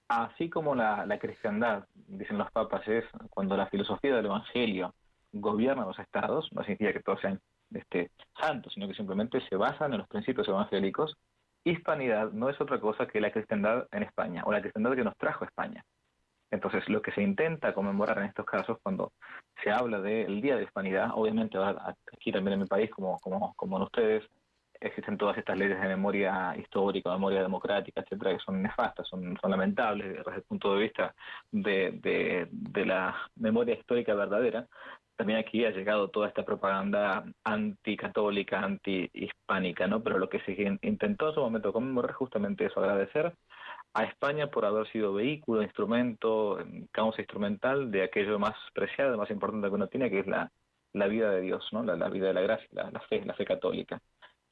[0.09, 4.95] Así como la, la cristiandad, dicen los papas, es cuando la filosofía del Evangelio
[5.33, 7.41] gobierna los estados, no significa que todos sean
[7.73, 11.17] este, santos, sino que simplemente se basan en los principios evangélicos,
[11.65, 15.17] hispanidad no es otra cosa que la cristiandad en España, o la cristiandad que nos
[15.17, 15.85] trajo a España.
[16.53, 19.13] Entonces, lo que se intenta conmemorar en estos casos, cuando
[19.65, 21.59] se habla del Día de Hispanidad, obviamente
[22.13, 24.23] aquí también en mi país, como, como, como en ustedes,
[24.79, 30.17] existen todas estas leyes de memoria histórica, memoria democrática, etcétera, que son nefastas, son, lamentables
[30.17, 31.15] desde el punto de vista
[31.51, 34.67] de la memoria histórica verdadera,
[35.17, 40.03] también aquí ha llegado toda esta propaganda anticatólica, anti-hispánica, ¿no?
[40.03, 43.33] Pero lo que se intentó en su momento conmemorar justamente eso, agradecer
[43.95, 46.59] a España por haber sido vehículo, instrumento,
[46.91, 50.51] causa instrumental de aquello más preciado, más importante que uno tiene, que es la,
[50.93, 51.83] la vida de Dios, ¿no?
[51.83, 54.01] La, vida de la gracia, la, fe, la fe católica.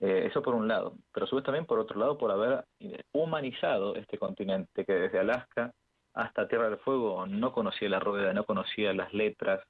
[0.00, 2.64] Eh, eso por un lado, pero a su vez también por otro lado por haber
[3.12, 5.72] humanizado este continente que desde Alaska
[6.14, 9.60] hasta Tierra del Fuego no conocía la rueda, no conocía las letras,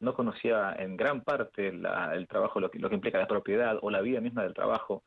[0.00, 3.90] no conocía en gran parte el trabajo, lo que, lo que implica la propiedad o
[3.90, 5.02] la vida misma del trabajo.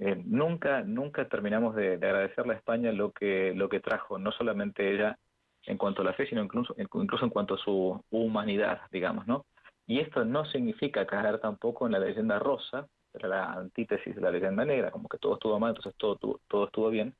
[0.00, 4.94] Eh, nunca, nunca terminamos de, agradecerle a España lo que, lo que trajo, no solamente
[4.94, 5.18] ella
[5.66, 9.44] en cuanto a la fe, sino incluso, incluso en cuanto a su humanidad, digamos, ¿no?
[9.86, 14.30] Y esto no significa caer tampoco en la leyenda rosa, era la antítesis de la
[14.30, 16.16] leyenda negra, como que todo estuvo mal, entonces todo,
[16.48, 17.14] todo estuvo bien,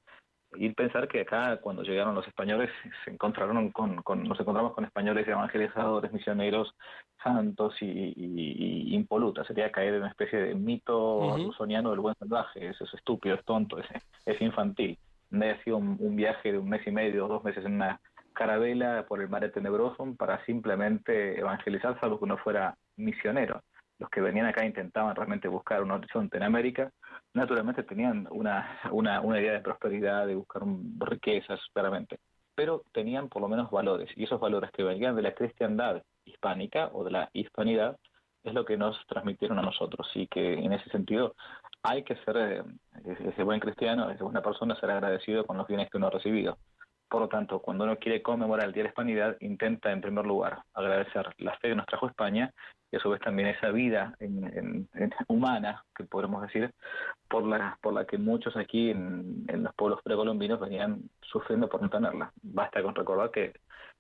[0.55, 2.71] y pensar que acá cuando llegaron los españoles
[3.05, 6.75] se encontraron con, nos encontramos con españoles evangelizadores, misioneros,
[7.23, 9.47] santos y, impolutas.
[9.47, 12.69] Sería caer en una especie de mito rusoniano del buen salvaje.
[12.69, 13.87] Eso es estúpido, es tonto, es,
[14.27, 14.99] es infantil.
[15.31, 18.01] No ha sido un, viaje de un mes y medio, dos meses en una
[18.33, 23.63] carabela por el mar tenebroso para simplemente evangelizar, salvo que uno fuera misionero.
[24.01, 26.91] Los que venían acá intentaban realmente buscar un horizonte en América
[27.35, 30.63] naturalmente tenían una, una, una idea de prosperidad, de buscar
[31.01, 32.19] riquezas, claramente,
[32.55, 36.89] pero tenían por lo menos valores, y esos valores que venían de la cristiandad hispánica
[36.95, 37.99] o de la hispanidad
[38.43, 41.35] es lo que nos transmitieron a nosotros, y que en ese sentido
[41.83, 42.63] hay que ser eh,
[43.05, 46.57] ese buen cristiano, esa buena persona, ser agradecido con los bienes que uno ha recibido.
[47.11, 50.25] Por lo tanto, cuando uno quiere conmemorar el Día de la Hispanidad, intenta en primer
[50.25, 52.53] lugar agradecer la fe que nos trajo España
[52.93, 54.89] y a su vez también esa vida en,
[55.27, 56.73] humana, que podemos decir,
[57.29, 61.91] por la, por la que muchos aquí en, los pueblos precolombinos venían sufriendo por no
[61.91, 62.33] tenerla.
[62.43, 63.55] Basta con recordar que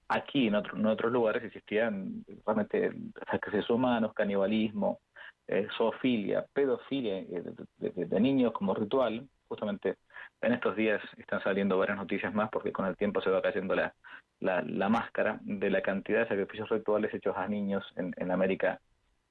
[0.07, 2.93] aquí en, en otros lugares existían realmente
[3.29, 5.01] sacrificios humanos, canibalismo,
[5.49, 7.43] eh, zoofilia, pedofilia eh,
[7.81, 9.97] de niños como ritual, justamente
[10.41, 13.75] en estos días están saliendo varias noticias más porque con el tiempo se va cayendo
[13.75, 13.95] la,
[14.41, 18.81] la, máscara de la cantidad de sacrificios rituales hechos a niños en, en América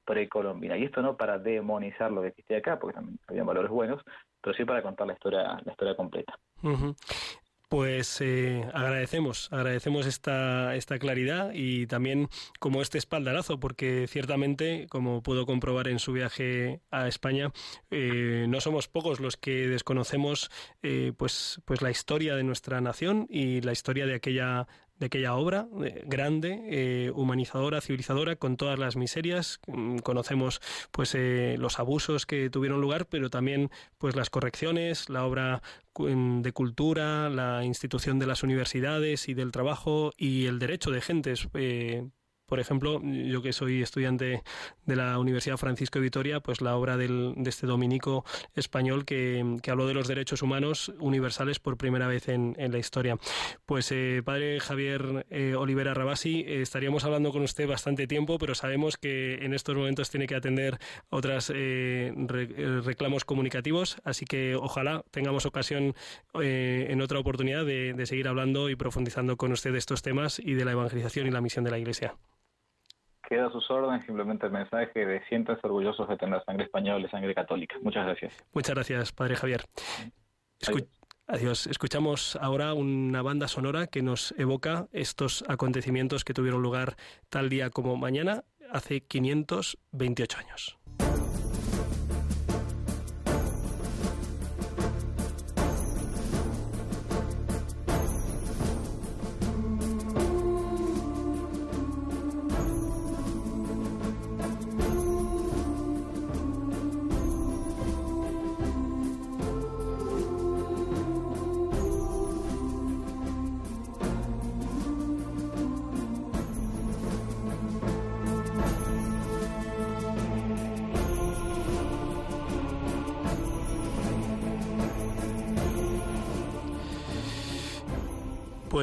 [0.05, 0.77] precolombina.
[0.77, 4.01] Y esto no para demonizar lo que existía acá, porque también había valores buenos,
[4.41, 6.37] pero sí para contar la historia, la historia completa.
[7.69, 12.27] Pues eh, agradecemos, agradecemos esta, esta claridad y también
[12.57, 17.51] como este espaldarazo, porque ciertamente, como puedo comprobar en su viaje a España,
[17.91, 20.49] eh, no somos pocos los que desconocemos
[20.81, 24.67] eh, pues, pues la historia de nuestra nación y la historia de aquella
[24.99, 29.59] de aquella obra eh, grande, eh, humanizadora, civilizadora, con todas las miserias.
[29.67, 35.25] Mm, conocemos pues eh, los abusos que tuvieron lugar, pero también pues las correcciones, la
[35.25, 35.61] obra
[35.97, 41.49] de cultura, la institución de las universidades y del trabajo y el derecho de gentes
[42.49, 44.43] por ejemplo, yo que soy estudiante
[44.85, 49.59] de la Universidad Francisco de Vitoria, pues la obra del, de este dominico español que,
[49.69, 53.17] habló de los derechos humanos universales por primera vez en, en la historia.
[53.65, 58.55] Pues eh, padre Javier eh, Olivera Rabasi, eh, estaríamos hablando con usted bastante tiempo, pero
[58.55, 65.45] sabemos que en estos momentos tiene que atender otros reclamos comunicativos, así que ojalá tengamos
[65.45, 65.93] ocasión
[66.33, 70.53] en otra oportunidad de, de seguir hablando y profundizando con usted de estos temas y
[70.53, 72.15] de la evangelización y la misión de la Iglesia.
[73.29, 77.09] Queda a sus órdenes simplemente el mensaje de siéntanse orgullosos de tener sangre española y
[77.11, 77.75] sangre católica.
[77.83, 78.33] Muchas gracias.
[78.53, 79.61] Muchas gracias, Padre Javier.
[81.27, 81.67] Adiós.
[81.67, 86.95] Escuchamos ahora una banda sonora que nos evoca estos acontecimientos que tuvieron lugar
[87.29, 90.78] tal día como mañana, hace 528 años.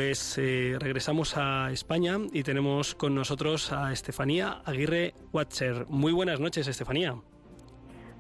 [0.07, 5.87] Pues eh, regresamos a España y tenemos con nosotros a Estefanía Aguirre Watcher.
[5.89, 7.17] Muy buenas noches, Estefanía.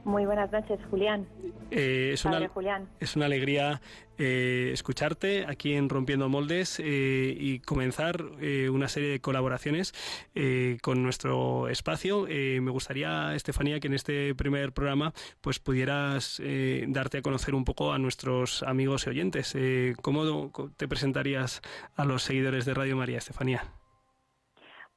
[0.07, 1.27] Muy buenas noches, Julián.
[1.73, 2.89] Eh, es, una, Julián.
[3.01, 3.81] es una alegría
[4.19, 9.95] eh, escucharte aquí en Rompiendo Moldes eh, y comenzar una serie de colaboraciones
[10.81, 12.29] con nuestro espacio.
[12.29, 16.41] me gustaría, Estefanía, que en este primer programa pues pudieras
[16.87, 19.57] darte a conocer un poco a nuestros amigos y oyentes.
[20.03, 21.63] ¿Cómo te presentarías
[21.97, 23.65] a los seguidores de Radio María, Estefanía?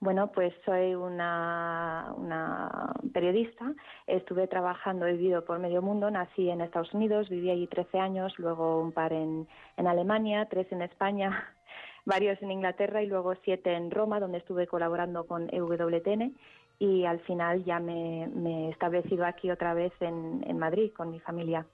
[0.02, 3.74] Bueno, pues soy una, una, periodista.
[4.08, 6.10] Estuve trabajando, he vivido por medio mundo.
[6.10, 10.84] Nací en Estados Unidos, viví allí 13 años, luego un par en, Alemania, tres en
[10.84, 11.54] España,
[12.06, 16.34] varios en Inglaterra y luego siete en Roma, donde estuve colaborando con EWTN.
[16.80, 21.66] Y al final ya me, he establecido aquí otra vez en Madrid con mi familia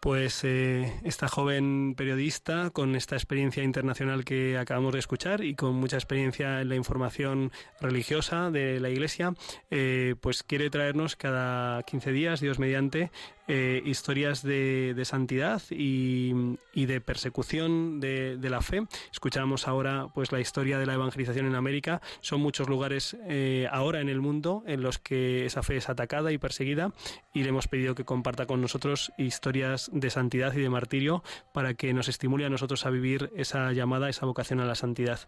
[0.00, 5.74] pues eh, esta joven periodista con esta experiencia internacional que acabamos de escuchar y con
[5.76, 9.34] mucha experiencia en la información religiosa de la Iglesia,
[9.70, 13.10] eh, pues quiere traernos cada 15 días, Dios mediante,
[13.52, 16.32] eh, historias de, santidad y,
[16.72, 18.86] de persecución de, la fe.
[19.10, 22.00] Escuchamos ahora pues la historia de la evangelización en América.
[22.20, 26.30] Son muchos lugares eh, ahora en el mundo en los que esa fe es atacada
[26.30, 26.92] y perseguida
[27.34, 31.22] y le hemos pedido que comparta con nosotros historias de santidad y de martirio
[31.52, 35.18] para que nos estimule a nosotros a vivir esa llamada, esa vocación a la santidad.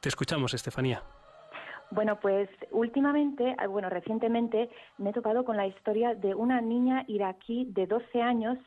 [0.00, 1.02] Te escuchamos, Estefanía.
[1.90, 7.04] Bueno, pues últimamente, ah, bueno, recientemente me he tocado con la historia de una niña
[7.08, 8.58] iraquí de 12 años,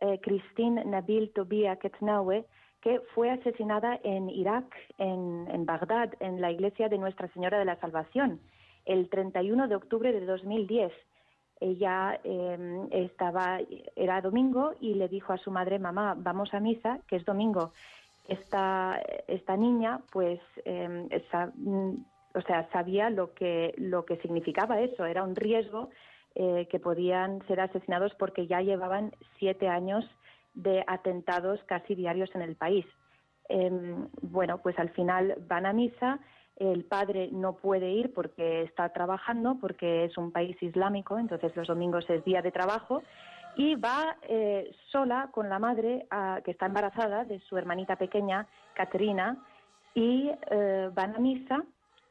[0.00, 2.46] eh, Christine Nabil Tobia Ketnawe,
[2.80, 4.64] que fue asesinada en Irak,
[4.96, 8.40] en, en, Bagdad, en la iglesia de Nuestra Señora de la Salvación,
[8.86, 10.90] el 31 de octubre de 2010.
[11.60, 13.60] Ella eh, estaba,
[13.94, 17.72] era domingo y le dijo a su madre, mamá, vamos a misa, que es domingo.
[18.28, 21.08] Esta, esta niña, pues, eh,
[22.34, 25.90] o sea, sabía lo que, lo que significaba eso, era un riesgo
[26.36, 30.04] eh, que podían ser asesinados porque ya llevaban siete años
[30.54, 32.86] de atentados casi diarios en el país.
[33.48, 36.20] Em, bueno, pues al final van a misa,
[36.60, 41.66] el padre no puede ir porque está trabajando, porque es un país islámico, entonces los
[41.66, 43.02] domingos es día de trabajo,
[43.56, 46.06] y va eh, sola con la madre
[46.44, 49.38] que está embarazada de su hermanita pequeña, Caterina,
[49.94, 51.64] y eh, van a misa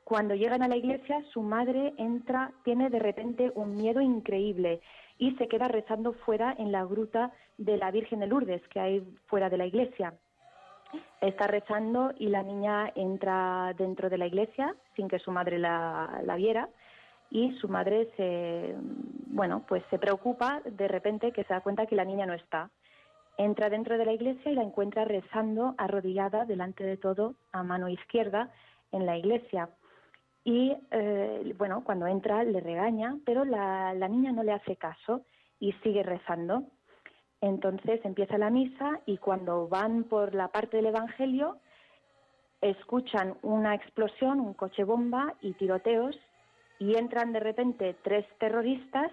[0.09, 4.81] cuando llegan a la iglesia, su madre entra, tiene de repente un miedo increíble
[5.19, 9.17] y se queda rezando fuera en la gruta de la Virgen de Lourdes que hay
[9.27, 10.15] fuera de la iglesia.
[11.21, 16.21] Está rezando y la niña entra dentro de la iglesia sin que su madre la,
[16.23, 16.69] la viera
[17.30, 18.75] y su madre se,
[19.28, 22.71] bueno, pues se preocupa de repente que se da cuenta que la niña no está.
[23.38, 27.88] Entra dentro de la iglesia y la encuentra rezando arrodillada delante de todo a mano
[27.88, 28.52] izquierda
[28.91, 29.69] en la iglesia.
[30.43, 35.21] Y eh, bueno, cuando entra le regaña, pero la, la niña no le hace caso
[35.60, 36.63] y sigue rezando.
[37.41, 41.58] Entonces empieza la misa y cuando van por la parte del Evangelio,
[42.62, 46.17] escuchan una explosión, un coche bomba y tiroteos
[46.80, 49.12] y entran de repente tres terroristas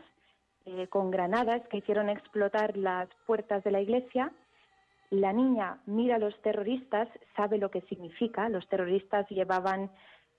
[0.65, 4.33] eh, con granadas que hicieron explotar las puertas de la iglesia.
[5.11, 8.49] La niña mira a los terroristas, sabe lo que significa.
[8.49, 9.91] Los terroristas llevaban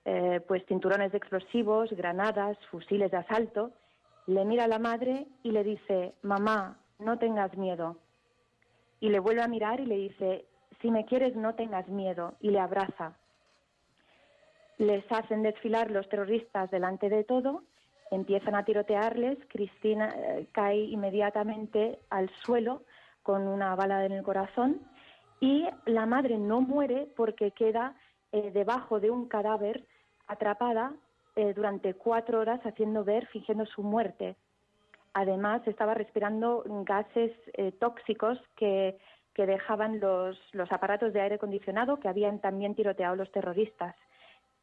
[0.03, 3.71] eh, pues cinturones de explosivos, granadas, fusiles de asalto,
[4.25, 7.97] le mira a la madre y le dice, mamá, no tengas miedo.
[8.99, 10.45] Y le vuelve a mirar y le dice,
[10.81, 13.13] si me quieres, no tengas miedo, y le abraza.
[14.77, 17.63] Les hacen desfilar los terroristas delante de todo,
[18.11, 22.83] empiezan a tirotearles, Cristina eh, cae inmediatamente al suelo
[23.23, 24.81] con una bala en el corazón
[25.39, 27.95] y la madre no muere porque queda
[28.31, 29.85] eh, debajo de un cadáver
[30.27, 30.93] atrapada
[31.35, 34.35] eh, durante cuatro horas haciendo ver, fingiendo su muerte.
[35.17, 38.99] Además, estaba respirando gases eh, tóxicos que,
[39.33, 43.95] que dejaban los, los, aparatos de aire acondicionado que habían también tiroteado los terroristas.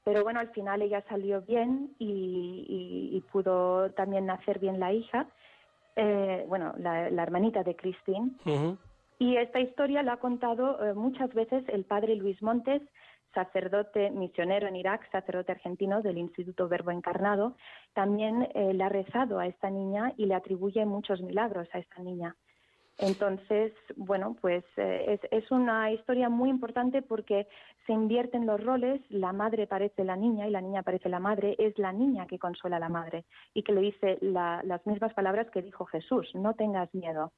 [0.04, 5.26] Pero bueno, al final ella salió bien y, pudo también nacer bien la hija,
[5.96, 8.30] eh, bueno, la, hermanita de Christine.
[9.18, 12.80] Y esta historia la ha contado muchas veces el padre Luis Montes,
[13.34, 17.56] sacerdote misionero en Irak, sacerdote argentino del Instituto Verbo Encarnado,
[17.92, 22.02] también eh, le ha rezado a esta niña y le atribuye muchos milagros a esta
[22.02, 22.36] niña.
[22.98, 27.48] Entonces, bueno, pues eh, es, una historia muy importante porque
[27.86, 31.56] se invierten los roles, la madre parece la niña y la niña parece la madre,
[31.58, 35.50] es la niña que consuela a la madre y que le dice las mismas palabras
[35.50, 37.32] que dijo Jesús, no tengas miedo.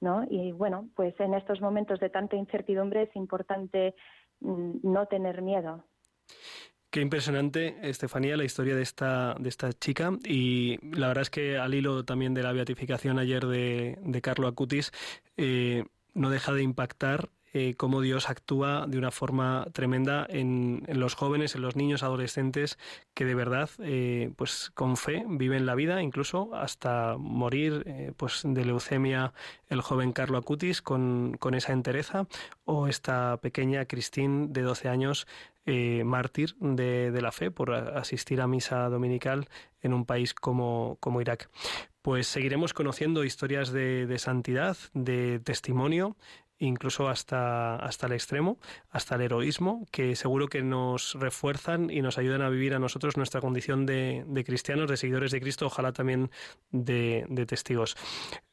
[0.00, 0.24] ¿No?
[0.30, 3.96] Y bueno, pues en estos momentos de tanta incertidumbre es importante
[4.40, 5.84] no tener miedo.
[6.90, 10.12] Qué impresionante, Estefanía, la historia de esta, de esta chica.
[10.24, 14.48] Y la verdad es que al hilo también de la beatificación ayer de, de Carlo
[14.48, 14.90] Acutis,
[15.36, 15.84] eh,
[16.14, 17.28] no deja de impactar
[17.60, 22.78] eh, cómo Dios actúa de una forma tremenda en, los jóvenes, en los niños, adolescentes
[23.14, 28.42] que de verdad, eh, pues con fe viven la vida, incluso hasta morir, eh, pues
[28.44, 29.32] de leucemia
[29.68, 32.28] el joven Carlo Acutis con, con esa entereza
[32.64, 35.26] o esta pequeña Christine de 12 años
[36.02, 39.50] mártir de, de, la fe por asistir a misa dominical
[39.82, 41.50] en un país como, como Irak.
[42.00, 46.16] Pues seguiremos conociendo historias de, de santidad, de testimonio
[46.58, 48.58] incluso hasta, hasta el extremo,
[48.90, 53.16] hasta el heroísmo, que seguro que nos refuerzan y nos ayudan a vivir a nosotros
[53.16, 56.30] nuestra condición de, cristianos, de seguidores de Cristo, ojalá también
[56.70, 57.96] de, testigos.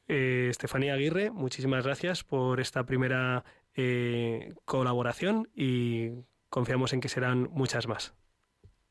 [0.08, 3.44] Eh, Estefanía Aguirre, muchísimas gracias por esta primera
[3.76, 6.12] eh, colaboración y
[6.50, 8.16] confiamos en que serán muchas más.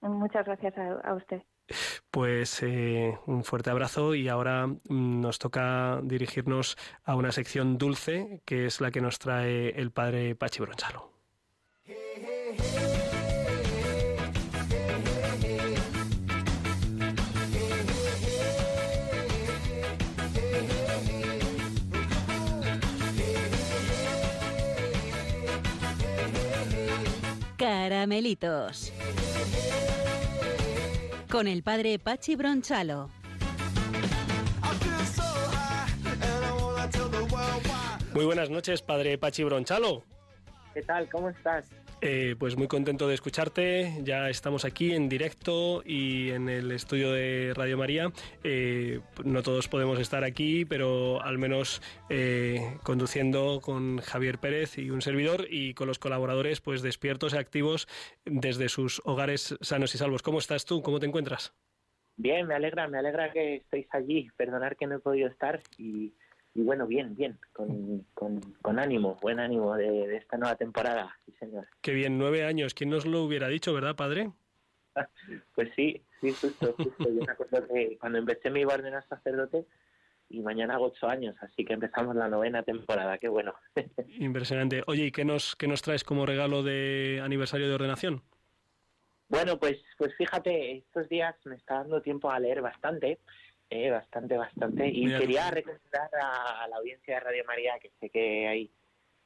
[0.00, 1.42] Muchas gracias a usted.
[2.10, 8.42] Pues eh, un fuerte abrazo y ahora mm, nos toca dirigirnos a una sección dulce
[8.44, 11.12] que es la que nos trae el padre Pachi Bronchalo.
[27.56, 28.92] Caramelitos
[31.34, 33.10] con el padre Pachi Bronchalo.
[38.14, 40.04] Muy buenas noches, padre Pachi Bronchalo.
[40.74, 41.08] ¿Qué tal?
[41.10, 41.66] ¿Cómo estás?
[42.06, 43.94] Eh, pues muy contento de escucharte.
[44.02, 48.12] Ya estamos aquí en directo y en el estudio de Radio María.
[48.42, 51.80] Eh, no todos podemos estar aquí, pero al menos
[52.10, 57.38] eh, conduciendo con Javier Pérez y un servidor y con los colaboradores pues despiertos y
[57.38, 57.88] activos
[58.26, 60.20] desde sus hogares sanos y salvos.
[60.20, 60.82] ¿Cómo estás tú?
[60.82, 61.54] ¿Cómo te encuentras?
[62.18, 64.28] Bien, me alegra, me alegra que estéis allí.
[64.36, 66.12] Perdonar que no he podido estar y
[66.54, 71.66] y bueno, bien, bien, con, con, ánimo, buen ánimo de, esta nueva temporada, sí señor.
[71.80, 74.30] Qué bien, nueve años, ¿quién nos lo hubiera dicho, verdad, padre?
[75.54, 77.08] pues sí, sí, justo, justo.
[77.08, 79.66] Yo me acuerdo que cuando empecé me iba a ordenar sacerdote
[80.28, 83.54] y mañana hago ocho años, así que empezamos la novena temporada, qué bueno.
[84.18, 84.84] Impresionante.
[84.86, 88.22] Oye, ¿y qué nos, qué nos traes como regalo de aniversario de ordenación?
[89.28, 93.18] Bueno, pues, pues fíjate, estos días me está dando tiempo a leer bastante
[93.70, 94.88] eh, bastante, bastante.
[94.88, 98.70] Y quería recomendar a, la audiencia de Radio María, que sé que hay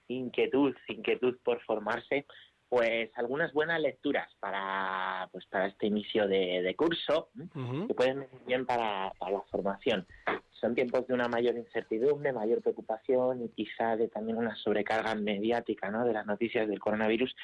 [0.09, 2.26] inquietud, inquietud por formarse,
[2.68, 8.66] pues algunas buenas lecturas para pues para este inicio de, curso que pueden venir bien
[8.66, 10.07] para, la formación.
[10.51, 15.91] Son tiempos de una mayor incertidumbre, mayor preocupación y quizá de también una sobrecarga mediática
[15.91, 16.05] ¿no?
[16.05, 17.34] de las noticias del coronavirus.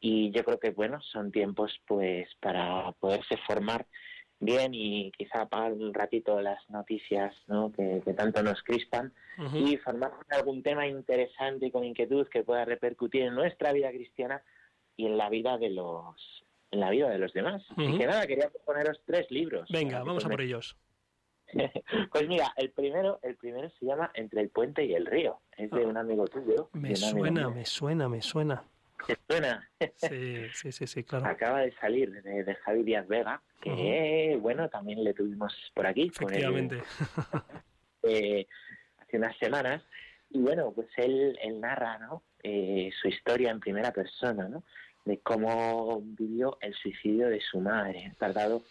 [0.00, 3.86] Y yo creo que bueno, son tiempos pues para poderse formar
[4.42, 7.72] bien y quizá apagar un ratito las noticias ¿no?
[7.72, 9.12] que, tanto nos crispan
[9.54, 14.42] y formar algún tema interesante y con inquietud que pueda repercutir en nuestra vida cristiana
[14.96, 17.62] y en la vida de los en la vida de los demás.
[17.76, 19.68] Así que nada, quería proponeros tres libros.
[19.70, 20.76] Venga, vamos a por ellos.
[22.12, 25.38] pues mira, el primero, el primero se llama Entre el puente y el río.
[25.56, 25.86] Es de ah.
[25.86, 26.70] un amigo tuyo.
[26.72, 28.64] Me suena, me suena, me suena.
[29.06, 29.68] ¿Te suena?
[29.96, 31.26] Sí, sí, sí, sí, claro.
[31.26, 36.10] Acaba de salir de, de Javi Díaz Vega, que bueno, también le tuvimos por aquí.
[36.14, 36.82] Efectivamente.
[38.04, 38.48] Eh,
[38.98, 39.80] hace unas semanas.
[40.30, 42.24] Y bueno, pues él, él narra ¿no?
[42.42, 44.64] Eh, su historia en primera persona, ¿no?
[45.04, 48.10] De cómo vivió el suicidio de su madre.
[48.10, 48.64] Ha tardado,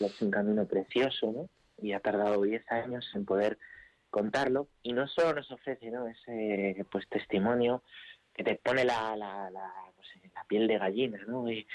[0.00, 1.48] es un camino precioso, ¿no?
[1.80, 3.56] Y ha tardado 10 años en poder
[4.10, 4.66] contarlo.
[4.82, 6.08] Y no solo nos ofrece, ¿no?
[6.08, 7.84] Ese pues testimonio
[8.34, 11.50] que te pone la, la, la, pues, la piel de gallina, ¿no?
[11.50, 11.66] Y,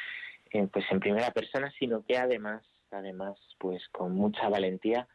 [0.52, 5.08] eh, pues en primera persona, sino que además, además, pues con mucha valentía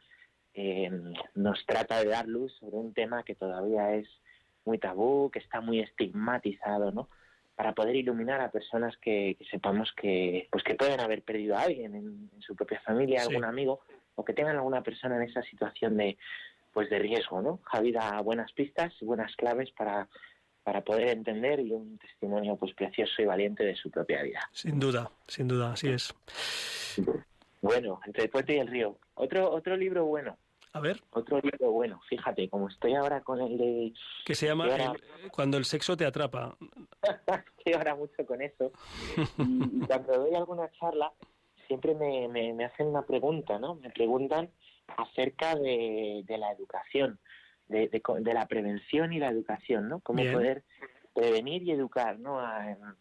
[0.53, 0.91] eh,
[1.33, 4.07] nos trata de dar luz sobre un tema que todavía es
[4.65, 7.09] muy tabú, que está muy estigmatizado, ¿no?
[7.55, 11.95] Para poder iluminar a personas que, sepamos que, pues que pueden haber perdido a alguien
[11.95, 13.81] en, su propia familia, algún amigo,
[14.15, 16.17] o que tengan alguna persona en esa situación de,
[16.71, 17.59] pues de riesgo, ¿no?
[17.63, 20.07] Javi da buenas pistas, buenas claves para
[20.63, 24.49] para poder entender y un testimonio pues precioso y valiente de su propia vida.
[24.51, 26.13] Sin duda, sin duda, así es.
[27.61, 28.97] Bueno, entre el puente y el río.
[29.15, 30.37] Otro otro libro bueno.
[30.71, 31.01] A ver.
[31.11, 32.01] Otro libro bueno.
[32.09, 33.93] Fíjate, como estoy ahora con el de...
[34.25, 34.67] Que se llama
[35.31, 36.57] Cuando el sexo te atrapa.
[37.57, 38.71] estoy ahora mucho con eso.
[39.37, 41.11] Y, cuando doy alguna charla,
[41.67, 43.75] siempre me, me, hacen una pregunta, ¿no?
[43.75, 44.49] Me preguntan
[44.97, 47.19] acerca de, de la educación
[47.67, 49.99] de, de, la prevención y la educación, ¿no?
[49.99, 50.63] Cómo poder
[51.13, 52.41] prevenir y educar, ¿no?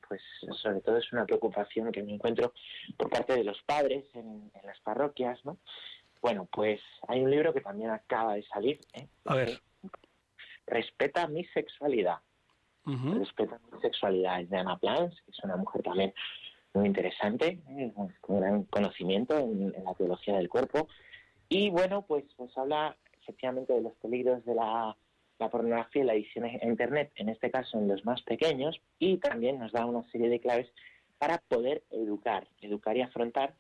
[0.07, 0.21] pues
[0.61, 2.53] sobre todo es una preocupación que me encuentro
[2.97, 5.59] por parte de los padres en, las parroquias, ¿no?
[6.21, 8.79] Bueno, pues hay un libro que también acaba de salir.
[8.93, 9.09] ¿eh?
[9.25, 9.61] A ver.
[10.67, 12.19] Respeta mi sexualidad.
[12.85, 14.41] Respeta mi sexualidad.
[14.41, 16.15] Es de Ana Plans, que es una mujer también
[16.75, 17.93] muy interesante, ¿eh?
[18.21, 20.89] con gran conocimiento en, la teología del cuerpo.
[21.49, 24.97] Y bueno, pues, pues habla efectivamente de los peligros de la
[25.43, 29.19] la pornografía y la edición en Internet, en este caso en los más pequeños, y
[29.19, 30.69] también nos da una serie de claves
[31.19, 33.55] para poder educar, educar y afrontar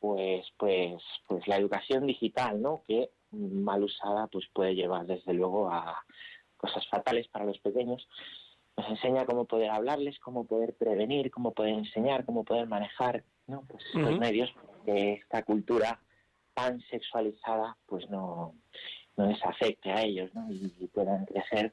[0.00, 2.82] pues pues pues la educación digital, ¿no?
[2.86, 6.04] que mal usada pues puede llevar desde luego a
[6.56, 8.08] cosas fatales para los pequeños.
[8.76, 13.62] Nos enseña cómo poder hablarles, cómo poder prevenir, cómo poder enseñar, cómo poder manejar, ¿no?
[13.68, 14.50] Pues los medios
[14.86, 16.00] de esta cultura
[16.54, 18.54] tan sexualizada pues no
[19.20, 20.46] no les afecte a ellos ¿no?
[20.50, 21.72] y, puedan crecer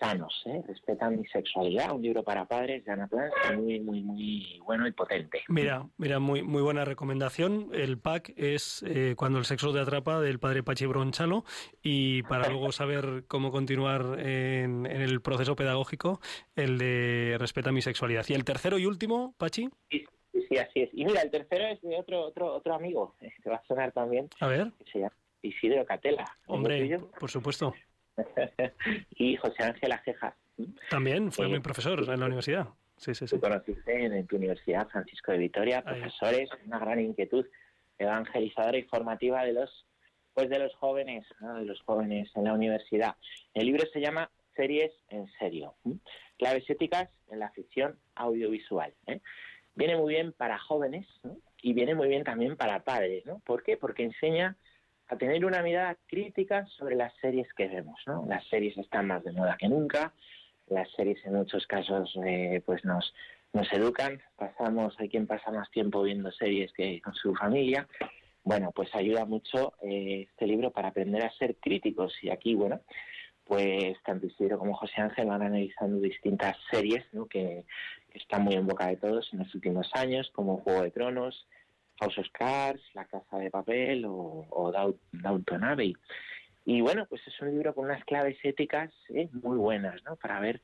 [0.00, 0.60] sanos, ¿eh?
[0.66, 3.08] respetan mi sexualidad, un libro para padres de Ana
[3.54, 5.42] muy, muy, muy bueno y potente.
[5.48, 7.70] Mira, mira, muy, muy buena recomendación.
[7.72, 11.44] El pack es eh, Cuando el sexo te atrapa del padre Pachi Bronchalo
[11.80, 16.20] y para luego saber cómo continuar en, el proceso pedagógico,
[16.56, 18.24] el de Respeta mi sexualidad.
[18.28, 19.68] ¿Y el tercero y último, Pachi?
[19.90, 20.04] Sí,
[20.48, 20.90] sí, así es.
[20.92, 24.28] Y mira, el tercero es de otro, otro, otro amigo, que va a sonar también.
[24.40, 24.72] A ver.
[24.78, 25.14] Que se llama
[25.44, 26.24] Isidro Catela.
[26.46, 27.74] Hombre, por supuesto.
[29.10, 30.34] y José Ángel Ajejas.
[30.88, 32.68] También fue mi profesor en la universidad.
[32.96, 33.36] Sí, sí, sí.
[33.36, 37.44] Tú conociste en, tu universidad, Francisco de Vitoria, profesores, una gran inquietud
[37.98, 39.86] evangelizadora y formativa de los
[40.32, 43.14] pues de los jóvenes, de los jóvenes en la universidad.
[43.52, 45.76] El libro se llama Series en serio,
[46.38, 48.92] claves éticas en la ficción audiovisual.
[49.06, 49.20] ¿eh?
[49.76, 51.06] Viene muy bien para jóvenes
[51.62, 53.38] y viene muy bien también para padres, ¿no?
[53.46, 53.76] ¿Por qué?
[53.76, 54.56] Porque enseña
[55.08, 58.24] a tener una mirada crítica sobre las series que vemos, ¿no?
[58.28, 60.12] Las series están más de moda que nunca,
[60.68, 63.12] las series en muchos casos eh, pues nos,
[63.52, 67.86] nos educan, pasamos, hay quien pasa más tiempo viendo series que con su familia,
[68.42, 72.80] bueno, pues ayuda mucho eh, este libro para aprender a ser críticos y aquí, bueno,
[73.44, 77.26] pues tanto Isidro como José Ángel van analizando distintas series ¿no?
[77.26, 77.64] que,
[78.10, 81.46] que están muy en boca de todos en los últimos años, como Juego de Tronos,
[82.00, 84.72] House of Cards, La Casa de Papel o, o
[85.12, 85.62] Downton.
[86.66, 89.28] Y bueno, pues es un libro con unas claves éticas ¿eh?
[89.32, 90.16] muy buenas, ¿no?
[90.16, 90.62] Para ver,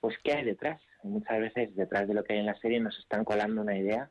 [0.00, 0.80] pues, qué hay detrás.
[1.02, 4.10] Muchas veces detrás de lo que hay en la serie nos están colando una idea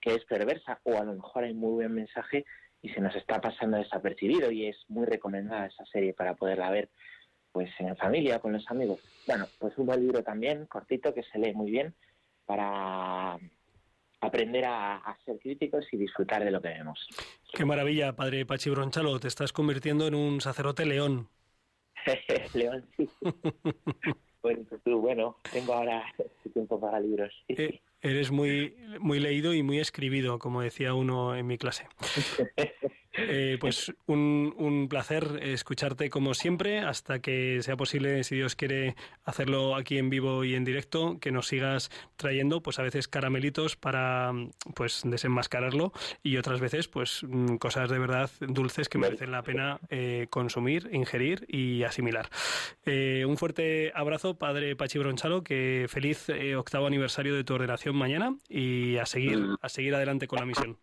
[0.00, 2.44] que es perversa o a lo mejor hay muy buen mensaje
[2.80, 6.88] y se nos está pasando desapercibido y es muy recomendada esa serie para poderla ver
[7.50, 9.00] pues en familia, con los amigos.
[9.26, 11.94] Bueno, pues un buen libro también, cortito, que se lee muy bien
[12.46, 13.38] para
[14.20, 17.06] aprender a, ser críticos y disfrutar de lo que vemos.
[17.52, 21.28] Qué maravilla, padre Pachi Bronchalo, te estás convirtiendo en un sacerdote león.
[22.54, 23.08] león, sí.
[24.42, 26.04] bueno, tú, bueno, tengo ahora
[26.52, 27.32] tiempo para libros.
[27.48, 31.86] Eh, eres muy, muy leído y muy escribido, como decía uno en mi clase.
[33.20, 38.94] Eh, pues un, un, placer escucharte como siempre, hasta que sea posible, si Dios quiere
[39.24, 43.74] hacerlo aquí en vivo y en directo, que nos sigas trayendo, pues a veces caramelitos
[43.74, 44.32] para
[44.74, 45.92] pues desenmascararlo
[46.22, 50.88] y otras veces pues mm, cosas de verdad dulces que merecen la pena eh, consumir,
[50.92, 52.28] ingerir y asimilar.
[52.86, 56.26] Eh, un fuerte abrazo, padre Pachi Bronchalo, que feliz
[56.56, 60.78] octavo aniversario de tu ordenación mañana y a seguir, a seguir adelante con la misión.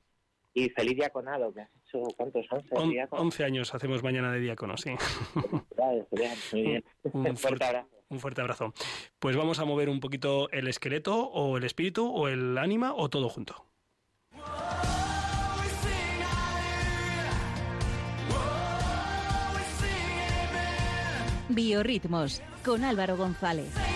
[0.58, 2.46] Y feliz diaconado, que has hecho, ¿cuántos?
[2.50, 4.96] 11, 11 años hacemos mañana de diácono, sí.
[5.34, 6.84] Muy bien.
[7.12, 7.90] Un, fuerte abrazo.
[8.08, 8.74] Un fuerte abrazo.
[9.20, 13.10] Pues vamos a mover un poquito el esqueleto, o el espíritu, o el ánima, o
[13.10, 13.66] todo junto.
[21.50, 23.95] Biorritmos, con Álvaro González.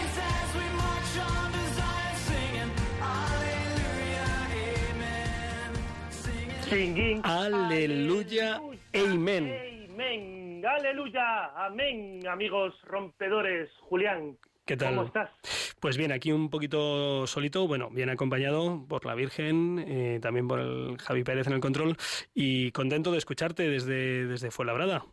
[7.24, 8.62] Aleluya.
[8.94, 9.56] Amén.
[9.90, 10.64] Amén.
[10.64, 11.46] Aleluya.
[11.66, 13.72] Amén, amigos rompedores.
[13.80, 14.38] Julián.
[14.66, 14.90] ¿Qué tal?
[14.96, 15.32] ¿Cómo estás?
[15.80, 20.60] Pues bien, aquí un poquito solito, bueno, bien acompañado por la Virgen, eh, también por
[20.60, 21.96] el Javi Pérez en el control
[22.36, 25.06] y contento de escucharte desde, desde Fuenlabrada.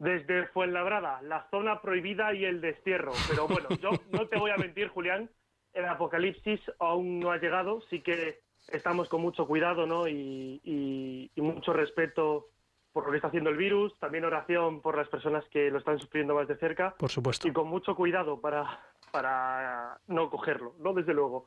[0.00, 3.12] Desde Fuenlabrada, la zona prohibida y el destierro.
[3.28, 5.30] Pero bueno, yo no te voy a mentir, Julián,
[5.72, 10.08] el apocalipsis aún no ha llegado, sí que estamos con mucho cuidado ¿no?
[10.08, 12.48] y, mucho respeto
[12.92, 15.98] por lo que está haciendo el virus, también oración por las personas que lo están
[15.98, 16.94] sufriendo más de cerca.
[16.98, 17.46] Por supuesto.
[17.46, 18.80] Y con mucho cuidado para,
[19.12, 20.92] para no cogerlo, ¿no?
[20.94, 21.46] Desde luego.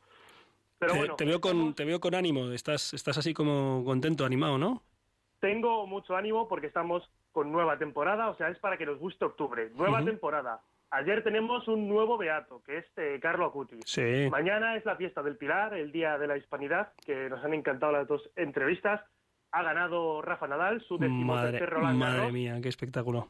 [0.79, 4.25] Pero te, bueno, te veo con, te veo con ánimo, estás, estás así como contento,
[4.25, 4.81] animado, ¿no?
[5.39, 9.25] Tengo mucho ánimo porque estamos con nueva temporada, o sea, es para que nos guste
[9.25, 9.71] octubre.
[9.75, 10.61] Nueva temporada,
[10.91, 13.79] ayer tenemos un nuevo beato, que es eh, Carlo Acuti.
[13.85, 14.27] Sí.
[14.29, 17.91] Mañana es la fiesta del Pilar, el Día de la Hispanidad, que nos han encantado
[17.91, 19.01] las dos entrevistas.
[19.51, 23.29] Ha ganado Rafa Nadal, su decimotercer Roland madre Garros, mía, qué espectáculo.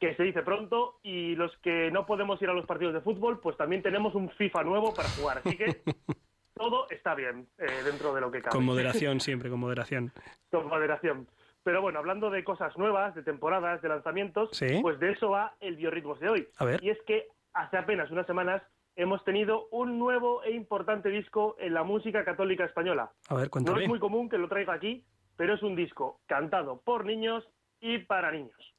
[0.00, 3.40] que se dice pronto, y los que no podemos ir a los partidos de fútbol,
[3.40, 5.42] pues también tenemos un FIFA nuevo para jugar.
[5.44, 5.82] Así que
[6.54, 8.54] todo está bien eh, dentro de lo que cabe.
[8.54, 10.12] Con moderación, siempre, con moderación.
[10.50, 11.26] con moderación.
[11.68, 14.78] Pero bueno, hablando de cosas nuevas, de temporadas, de lanzamientos, Sí.
[14.80, 16.48] pues de eso va el Biorritmos de hoy.
[16.56, 16.82] A ver.
[16.82, 18.62] Y es que hace apenas unas semanas
[18.96, 23.10] hemos tenido un nuevo e importante disco en la música católica española.
[23.28, 23.82] A ver, No cuéntame.
[23.82, 25.04] es muy común que lo traiga aquí,
[25.36, 27.46] pero es un disco cantado por niños
[27.80, 28.74] y para niños.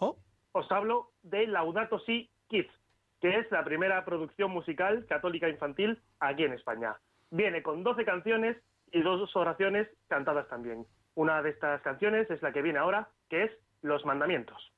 [0.00, 0.16] Oh,
[0.50, 2.72] Os hablo de Laudato Si Kids,
[3.20, 6.96] que es la primera producción musical católica infantil aquí en España.
[7.30, 8.56] Viene con 12 canciones
[8.90, 10.84] y dos oraciones cantadas también.
[11.14, 13.52] Una de estas canciones es la que viene ahora, que es
[13.82, 14.73] Los Mandamientos.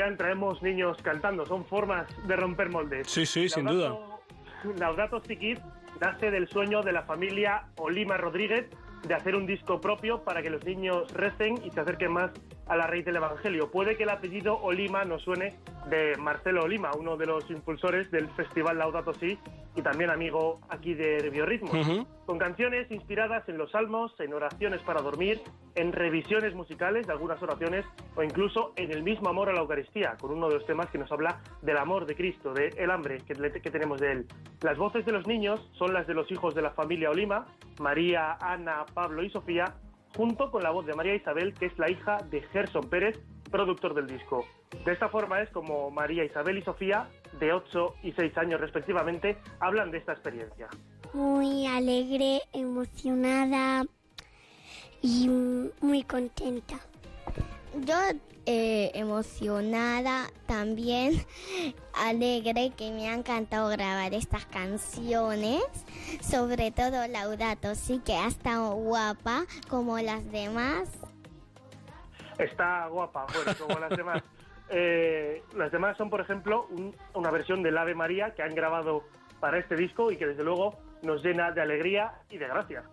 [0.00, 3.06] Julián, traemos niños cantando, son formas de romper moldes.
[3.06, 3.90] sí, sí, sin duda.
[3.90, 5.60] Laudato- Laudato Si Kids
[6.00, 8.66] nace del sueño de la familia Olima Rodríguez
[9.06, 12.30] de hacer un disco propio para que los niños recen y se acerquen más
[12.66, 13.70] a la raíz del Evangelio.
[13.70, 15.54] Puede que el apellido Olima nos suene
[15.88, 19.38] de Marcelo Olima, uno de los impulsores del festival Laudato Si
[19.74, 22.06] y también amigo aquí de Biorritmos.
[22.26, 25.40] Con canciones inspiradas en los salmos, en oraciones para dormir,
[25.74, 30.16] en revisiones musicales de algunas oraciones o incluso en el mismo amor a la Eucaristía,
[30.20, 33.18] con uno de los temas que nos habla del amor de Cristo, del el hambre
[33.26, 34.26] que, que tenemos de Él.
[34.62, 37.46] Las voces de los niños son las de los hijos de la familia Olima,
[37.80, 39.74] María, Ana, Pablo y Sofía,
[40.16, 43.18] junto con la voz de María Isabel, que es la hija de Gerson Pérez,
[43.50, 44.46] productor del disco.
[44.84, 47.08] De esta forma es como María Isabel y Sofía,
[47.38, 50.68] de 8 y 6 años respectivamente, hablan de esta experiencia.
[51.12, 53.84] muy alegre, emocionada
[55.02, 55.28] y
[55.80, 56.78] muy contenta.
[57.84, 57.94] Yo
[58.46, 61.14] eh, emocionada, también
[61.94, 65.62] alegre que me ha encantado grabar estas canciones,
[66.20, 70.88] sobre todo Laudato, sí que ha estado guapa como las demás.
[72.38, 74.22] Está guapa, bueno, como las demás.
[74.72, 79.02] Eh, las demás son, por ejemplo, un- una versión del Ave María que han grabado
[79.40, 82.84] para este disco y que desde luego nos llena de alegría y de gracia.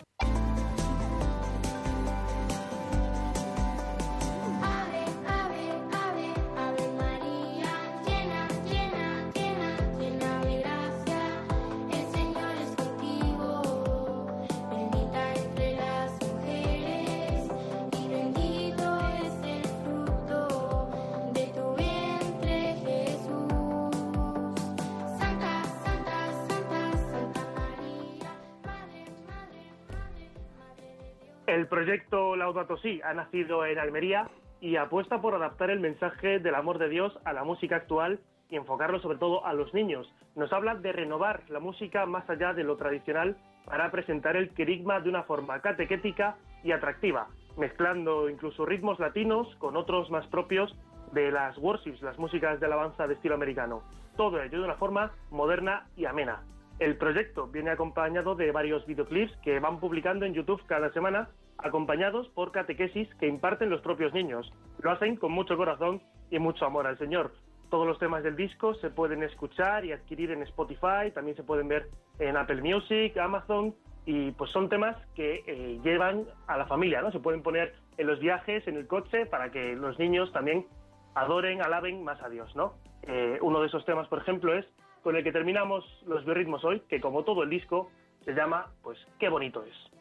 [31.68, 34.30] El proyecto Laudato Si ha nacido en Almería
[34.62, 38.56] y apuesta por adaptar el mensaje del amor de Dios a la música actual y
[38.56, 40.10] enfocarlo sobre todo a los niños.
[40.38, 45.02] Nos habla de renovar la música más allá de lo tradicional para presentar el querigma
[45.02, 50.74] de una forma catequética y atractiva, mezclando incluso ritmos latinos con otros más propios
[51.12, 53.84] de las worships, las músicas de alabanza de estilo americano.
[54.16, 56.44] Todo ello de una forma moderna y amena.
[56.80, 61.28] El proyecto viene acompañado de varios videoclips que van publicando en YouTube cada semana,
[61.58, 64.52] acompañados por catequesis que imparten los propios niños.
[64.82, 67.34] Lo hacen con mucho corazón y mucho amor al Señor.
[67.70, 71.68] Todos los temas del disco se pueden escuchar y adquirir en Spotify, también se pueden
[71.68, 71.90] ver
[72.20, 77.12] en Apple Music, Amazon, y pues son temas que eh, llevan a la familia, ¿no?
[77.12, 80.66] Se pueden poner en los viajes, en el coche, para que los niños también
[81.14, 82.76] adoren, alaben más a Dios, ¿no?
[83.02, 84.66] Eh, uno de esos temas, por ejemplo, es
[85.04, 87.90] con el que terminamos los biorritmos hoy, que como todo el disco
[88.24, 89.97] se llama, pues, qué bonito es.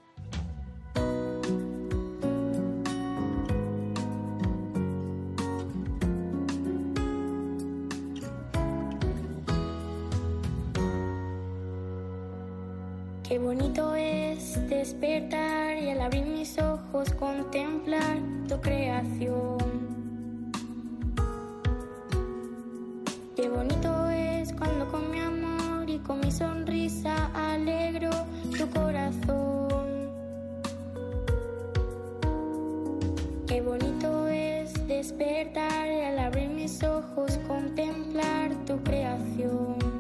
[14.87, 18.19] Despertar y al abrir mis ojos contemplar
[18.49, 19.59] tu creación.
[23.35, 28.11] Qué bonito es cuando con mi amor y con mi sonrisa alegro
[28.57, 29.87] tu corazón.
[33.49, 39.97] Qué bonito es despertar y al abrir mis ojos contemplar tu creación.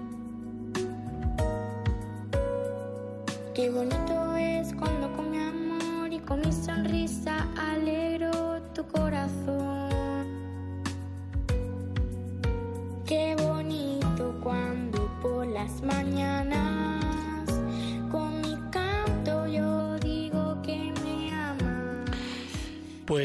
[3.56, 4.65] Qué bonito es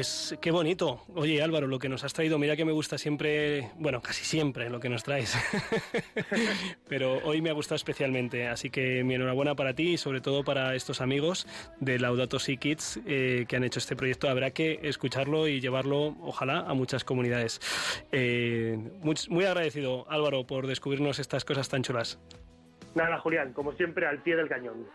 [0.01, 1.03] Pues qué bonito.
[1.13, 4.67] Oye Álvaro, lo que nos has traído, mira que me gusta siempre, bueno, casi siempre
[4.67, 5.37] lo que nos traes.
[6.89, 10.43] Pero hoy me ha gustado especialmente, así que mi enhorabuena para ti y sobre todo
[10.43, 11.45] para estos amigos
[11.79, 14.27] de Laudato Si Kids eh, que han hecho este proyecto.
[14.27, 17.61] Habrá que escucharlo y llevarlo, ojalá, a muchas comunidades.
[18.11, 22.19] Eh, muy, muy agradecido, Álvaro, por descubrirnos estas cosas tan chulas.
[22.95, 24.87] Nada, Julián, como siempre, al pie del cañón.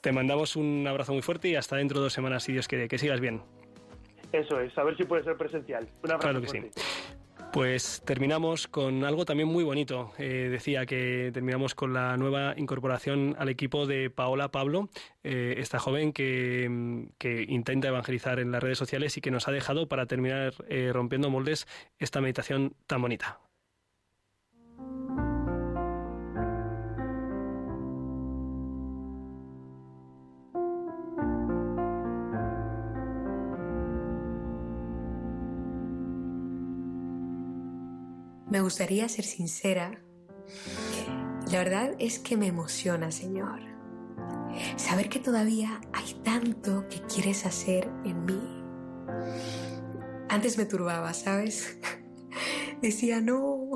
[0.00, 2.88] Te mandamos un abrazo muy fuerte y hasta dentro de dos semanas, si Dios quiere.
[2.88, 3.42] Que sigas bien.
[4.34, 5.88] Eso es, a ver si puede ser presencial.
[6.02, 6.60] Un abrazo Claro que sí.
[7.52, 10.10] Pues terminamos con algo también muy bonito.
[10.18, 14.88] Eh, decía que terminamos con la nueva incorporación al equipo de Paola Pablo,
[15.22, 19.52] eh, esta joven que, que intenta evangelizar en las redes sociales y que nos ha
[19.52, 21.68] dejado para terminar eh, rompiendo moldes
[22.00, 23.38] esta meditación tan bonita.
[38.54, 40.00] Me gustaría ser sincera.
[41.50, 43.58] La verdad es que me emociona, Señor.
[44.76, 48.40] Saber que todavía hay tanto que quieres hacer en mí.
[50.28, 51.78] Antes me turbaba, ¿sabes?
[52.80, 53.70] Decía, no,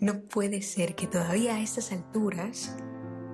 [0.00, 2.78] no puede ser que todavía a estas alturas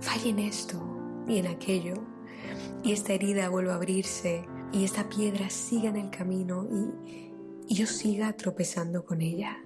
[0.00, 1.94] falle en esto y en aquello,
[2.82, 7.30] y esta herida vuelva a abrirse, y esta piedra siga en el camino, y,
[7.68, 9.56] y yo siga tropezando con ella.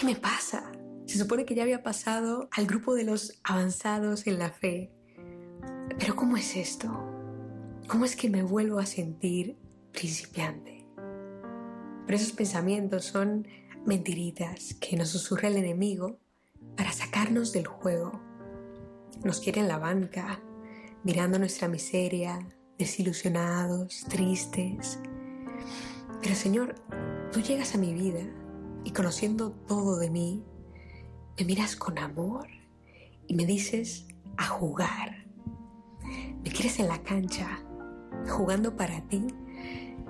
[0.00, 0.72] ¿Qué me pasa?
[1.04, 4.90] Se supone que ya había pasado al grupo de los avanzados en la fe.
[5.98, 6.88] Pero ¿cómo es esto?
[7.86, 9.58] ¿Cómo es que me vuelvo a sentir
[9.92, 10.88] principiante?
[12.06, 13.46] Pero esos pensamientos son
[13.84, 16.18] mentiritas que nos susurra el enemigo
[16.78, 18.22] para sacarnos del juego.
[19.22, 20.40] Nos quiere en la banca,
[21.04, 22.38] mirando nuestra miseria,
[22.78, 24.98] desilusionados, tristes.
[26.22, 26.74] Pero Señor,
[27.32, 28.39] tú llegas a mi vida
[28.84, 30.44] y conociendo todo de mí,
[31.38, 32.48] me miras con amor
[33.26, 34.06] y me dices
[34.36, 35.26] a jugar.
[36.42, 37.62] Me quieres en la cancha,
[38.28, 39.26] jugando para ti,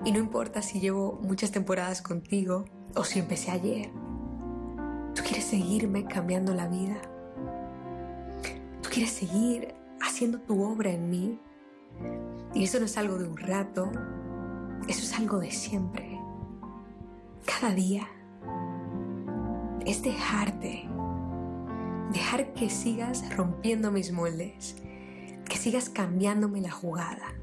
[0.05, 2.65] y no importa si llevo muchas temporadas contigo
[2.95, 3.91] o si empecé ayer.
[5.15, 7.01] Tú quieres seguirme cambiando la vida.
[8.83, 11.39] Tú quieres seguir haciendo tu obra en mí.
[12.55, 13.91] Y eso no es algo de un rato,
[14.89, 16.19] eso es algo de siempre.
[17.45, 18.09] Cada día
[19.87, 20.89] es dejarte,
[22.13, 24.77] dejar que sigas rompiendo mis moldes,
[25.49, 27.35] que sigas cambiándome la jugada,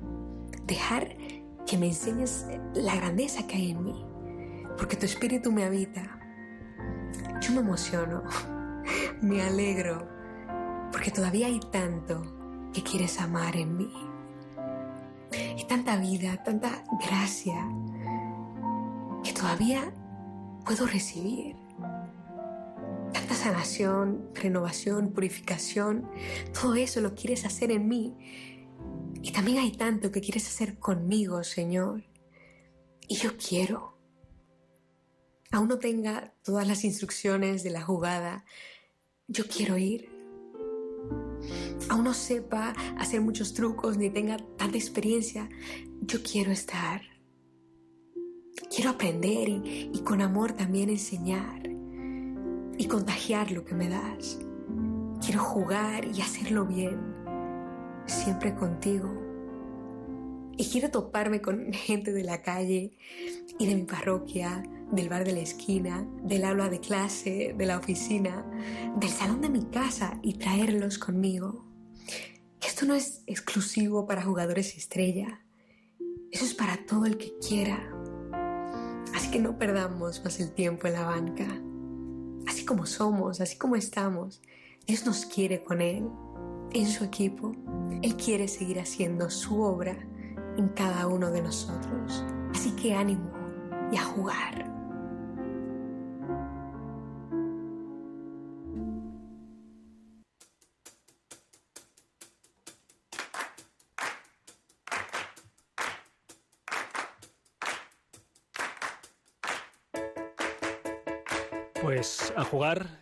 [0.65, 1.15] dejar
[1.65, 4.05] que me enseñes la grandeza que hay en mí,
[4.77, 6.19] porque tu espíritu me habita.
[7.41, 8.23] Yo me emociono,
[9.21, 10.07] me alegro,
[10.91, 13.91] porque todavía hay tanto que quieres amar en mí.
[15.57, 17.67] Y tanta vida, tanta gracia,
[19.23, 19.91] que todavía
[20.63, 21.66] puedo recibir
[23.14, 26.10] tanta sanación, renovación, purificación,
[26.53, 28.16] todo eso lo quieres hacer en mí.
[29.22, 32.03] Y también hay tanto que quieres hacer conmigo, Señor.
[33.08, 33.97] Y yo quiero.
[35.51, 38.45] Aún no tenga todas las instrucciones de la jugada,
[39.28, 40.10] yo quiero ir.
[41.89, 45.47] Aún no sepa hacer muchos trucos ni tenga tanta experiencia,
[46.01, 47.01] yo quiero estar.
[48.70, 51.66] Quiero aprender y, y con amor también enseñar
[52.78, 54.39] y contagiar lo que me das.
[55.23, 56.99] Quiero jugar y hacerlo bien,
[58.05, 59.09] siempre contigo.
[60.55, 62.97] Y quiero toparme con gente de la calle
[63.59, 67.78] y de mi parroquia, del bar de la esquina, del aula de clase, de la
[67.78, 68.45] oficina,
[68.97, 71.65] del salón de mi casa y traerlos conmigo.
[72.61, 75.41] Esto no es exclusivo para jugadores estrella,
[76.32, 77.91] eso es para todo el que quiera.
[79.15, 81.61] Así que no perdamos más el tiempo en la banca
[82.47, 84.41] así como somos, así como estamos.
[84.85, 86.07] Dios nos quiere con Él
[86.71, 87.51] en su equipo.
[88.01, 89.97] Él quiere seguir haciendo su obra
[90.57, 92.23] en cada uno de nosotros.
[92.53, 93.31] Así que ánimo
[93.91, 94.76] y a jugar.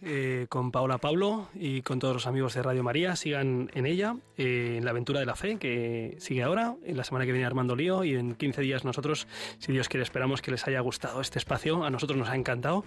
[0.01, 3.15] Eh, con Paola Pablo y con todos los amigos de Radio María.
[3.15, 6.75] Sigan en ella, eh, en la aventura de la fe, que sigue ahora.
[6.83, 9.27] En la semana que viene Armando Lío y en 15 días nosotros,
[9.59, 11.85] si Dios quiere, esperamos que les haya gustado este espacio.
[11.85, 12.83] A nosotros nos ha encantado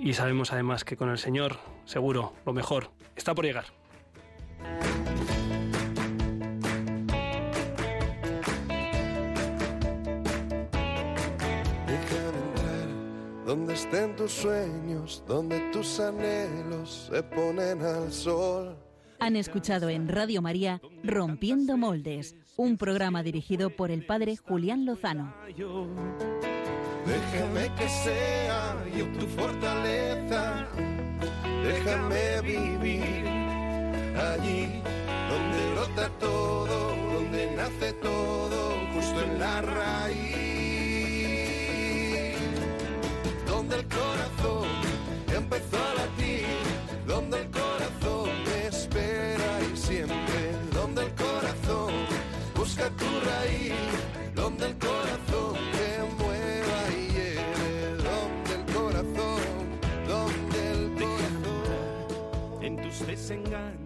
[0.00, 3.66] y sabemos además que con el Señor, seguro, lo mejor está por llegar.
[13.50, 18.76] Donde estén tus sueños, donde tus anhelos se ponen al sol.
[19.18, 25.34] Han escuchado en Radio María Rompiendo Moldes, un programa dirigido por el padre Julián Lozano.
[25.48, 25.64] Déjame
[27.74, 30.68] que sea yo tu fortaleza.
[31.64, 33.26] Déjame vivir
[34.16, 34.80] allí
[35.28, 40.49] donde brota todo, donde nace todo, justo en la raíz.
[43.70, 44.68] Donde el corazón
[45.32, 46.44] empezó a latir,
[47.06, 51.92] donde el corazón me espera y siempre, donde el corazón
[52.56, 53.72] busca tu raíz,
[54.34, 59.40] donde el corazón te mueva y lleve, donde el corazón,
[60.08, 62.62] donde el corazón.
[62.62, 63.79] En tus desengaños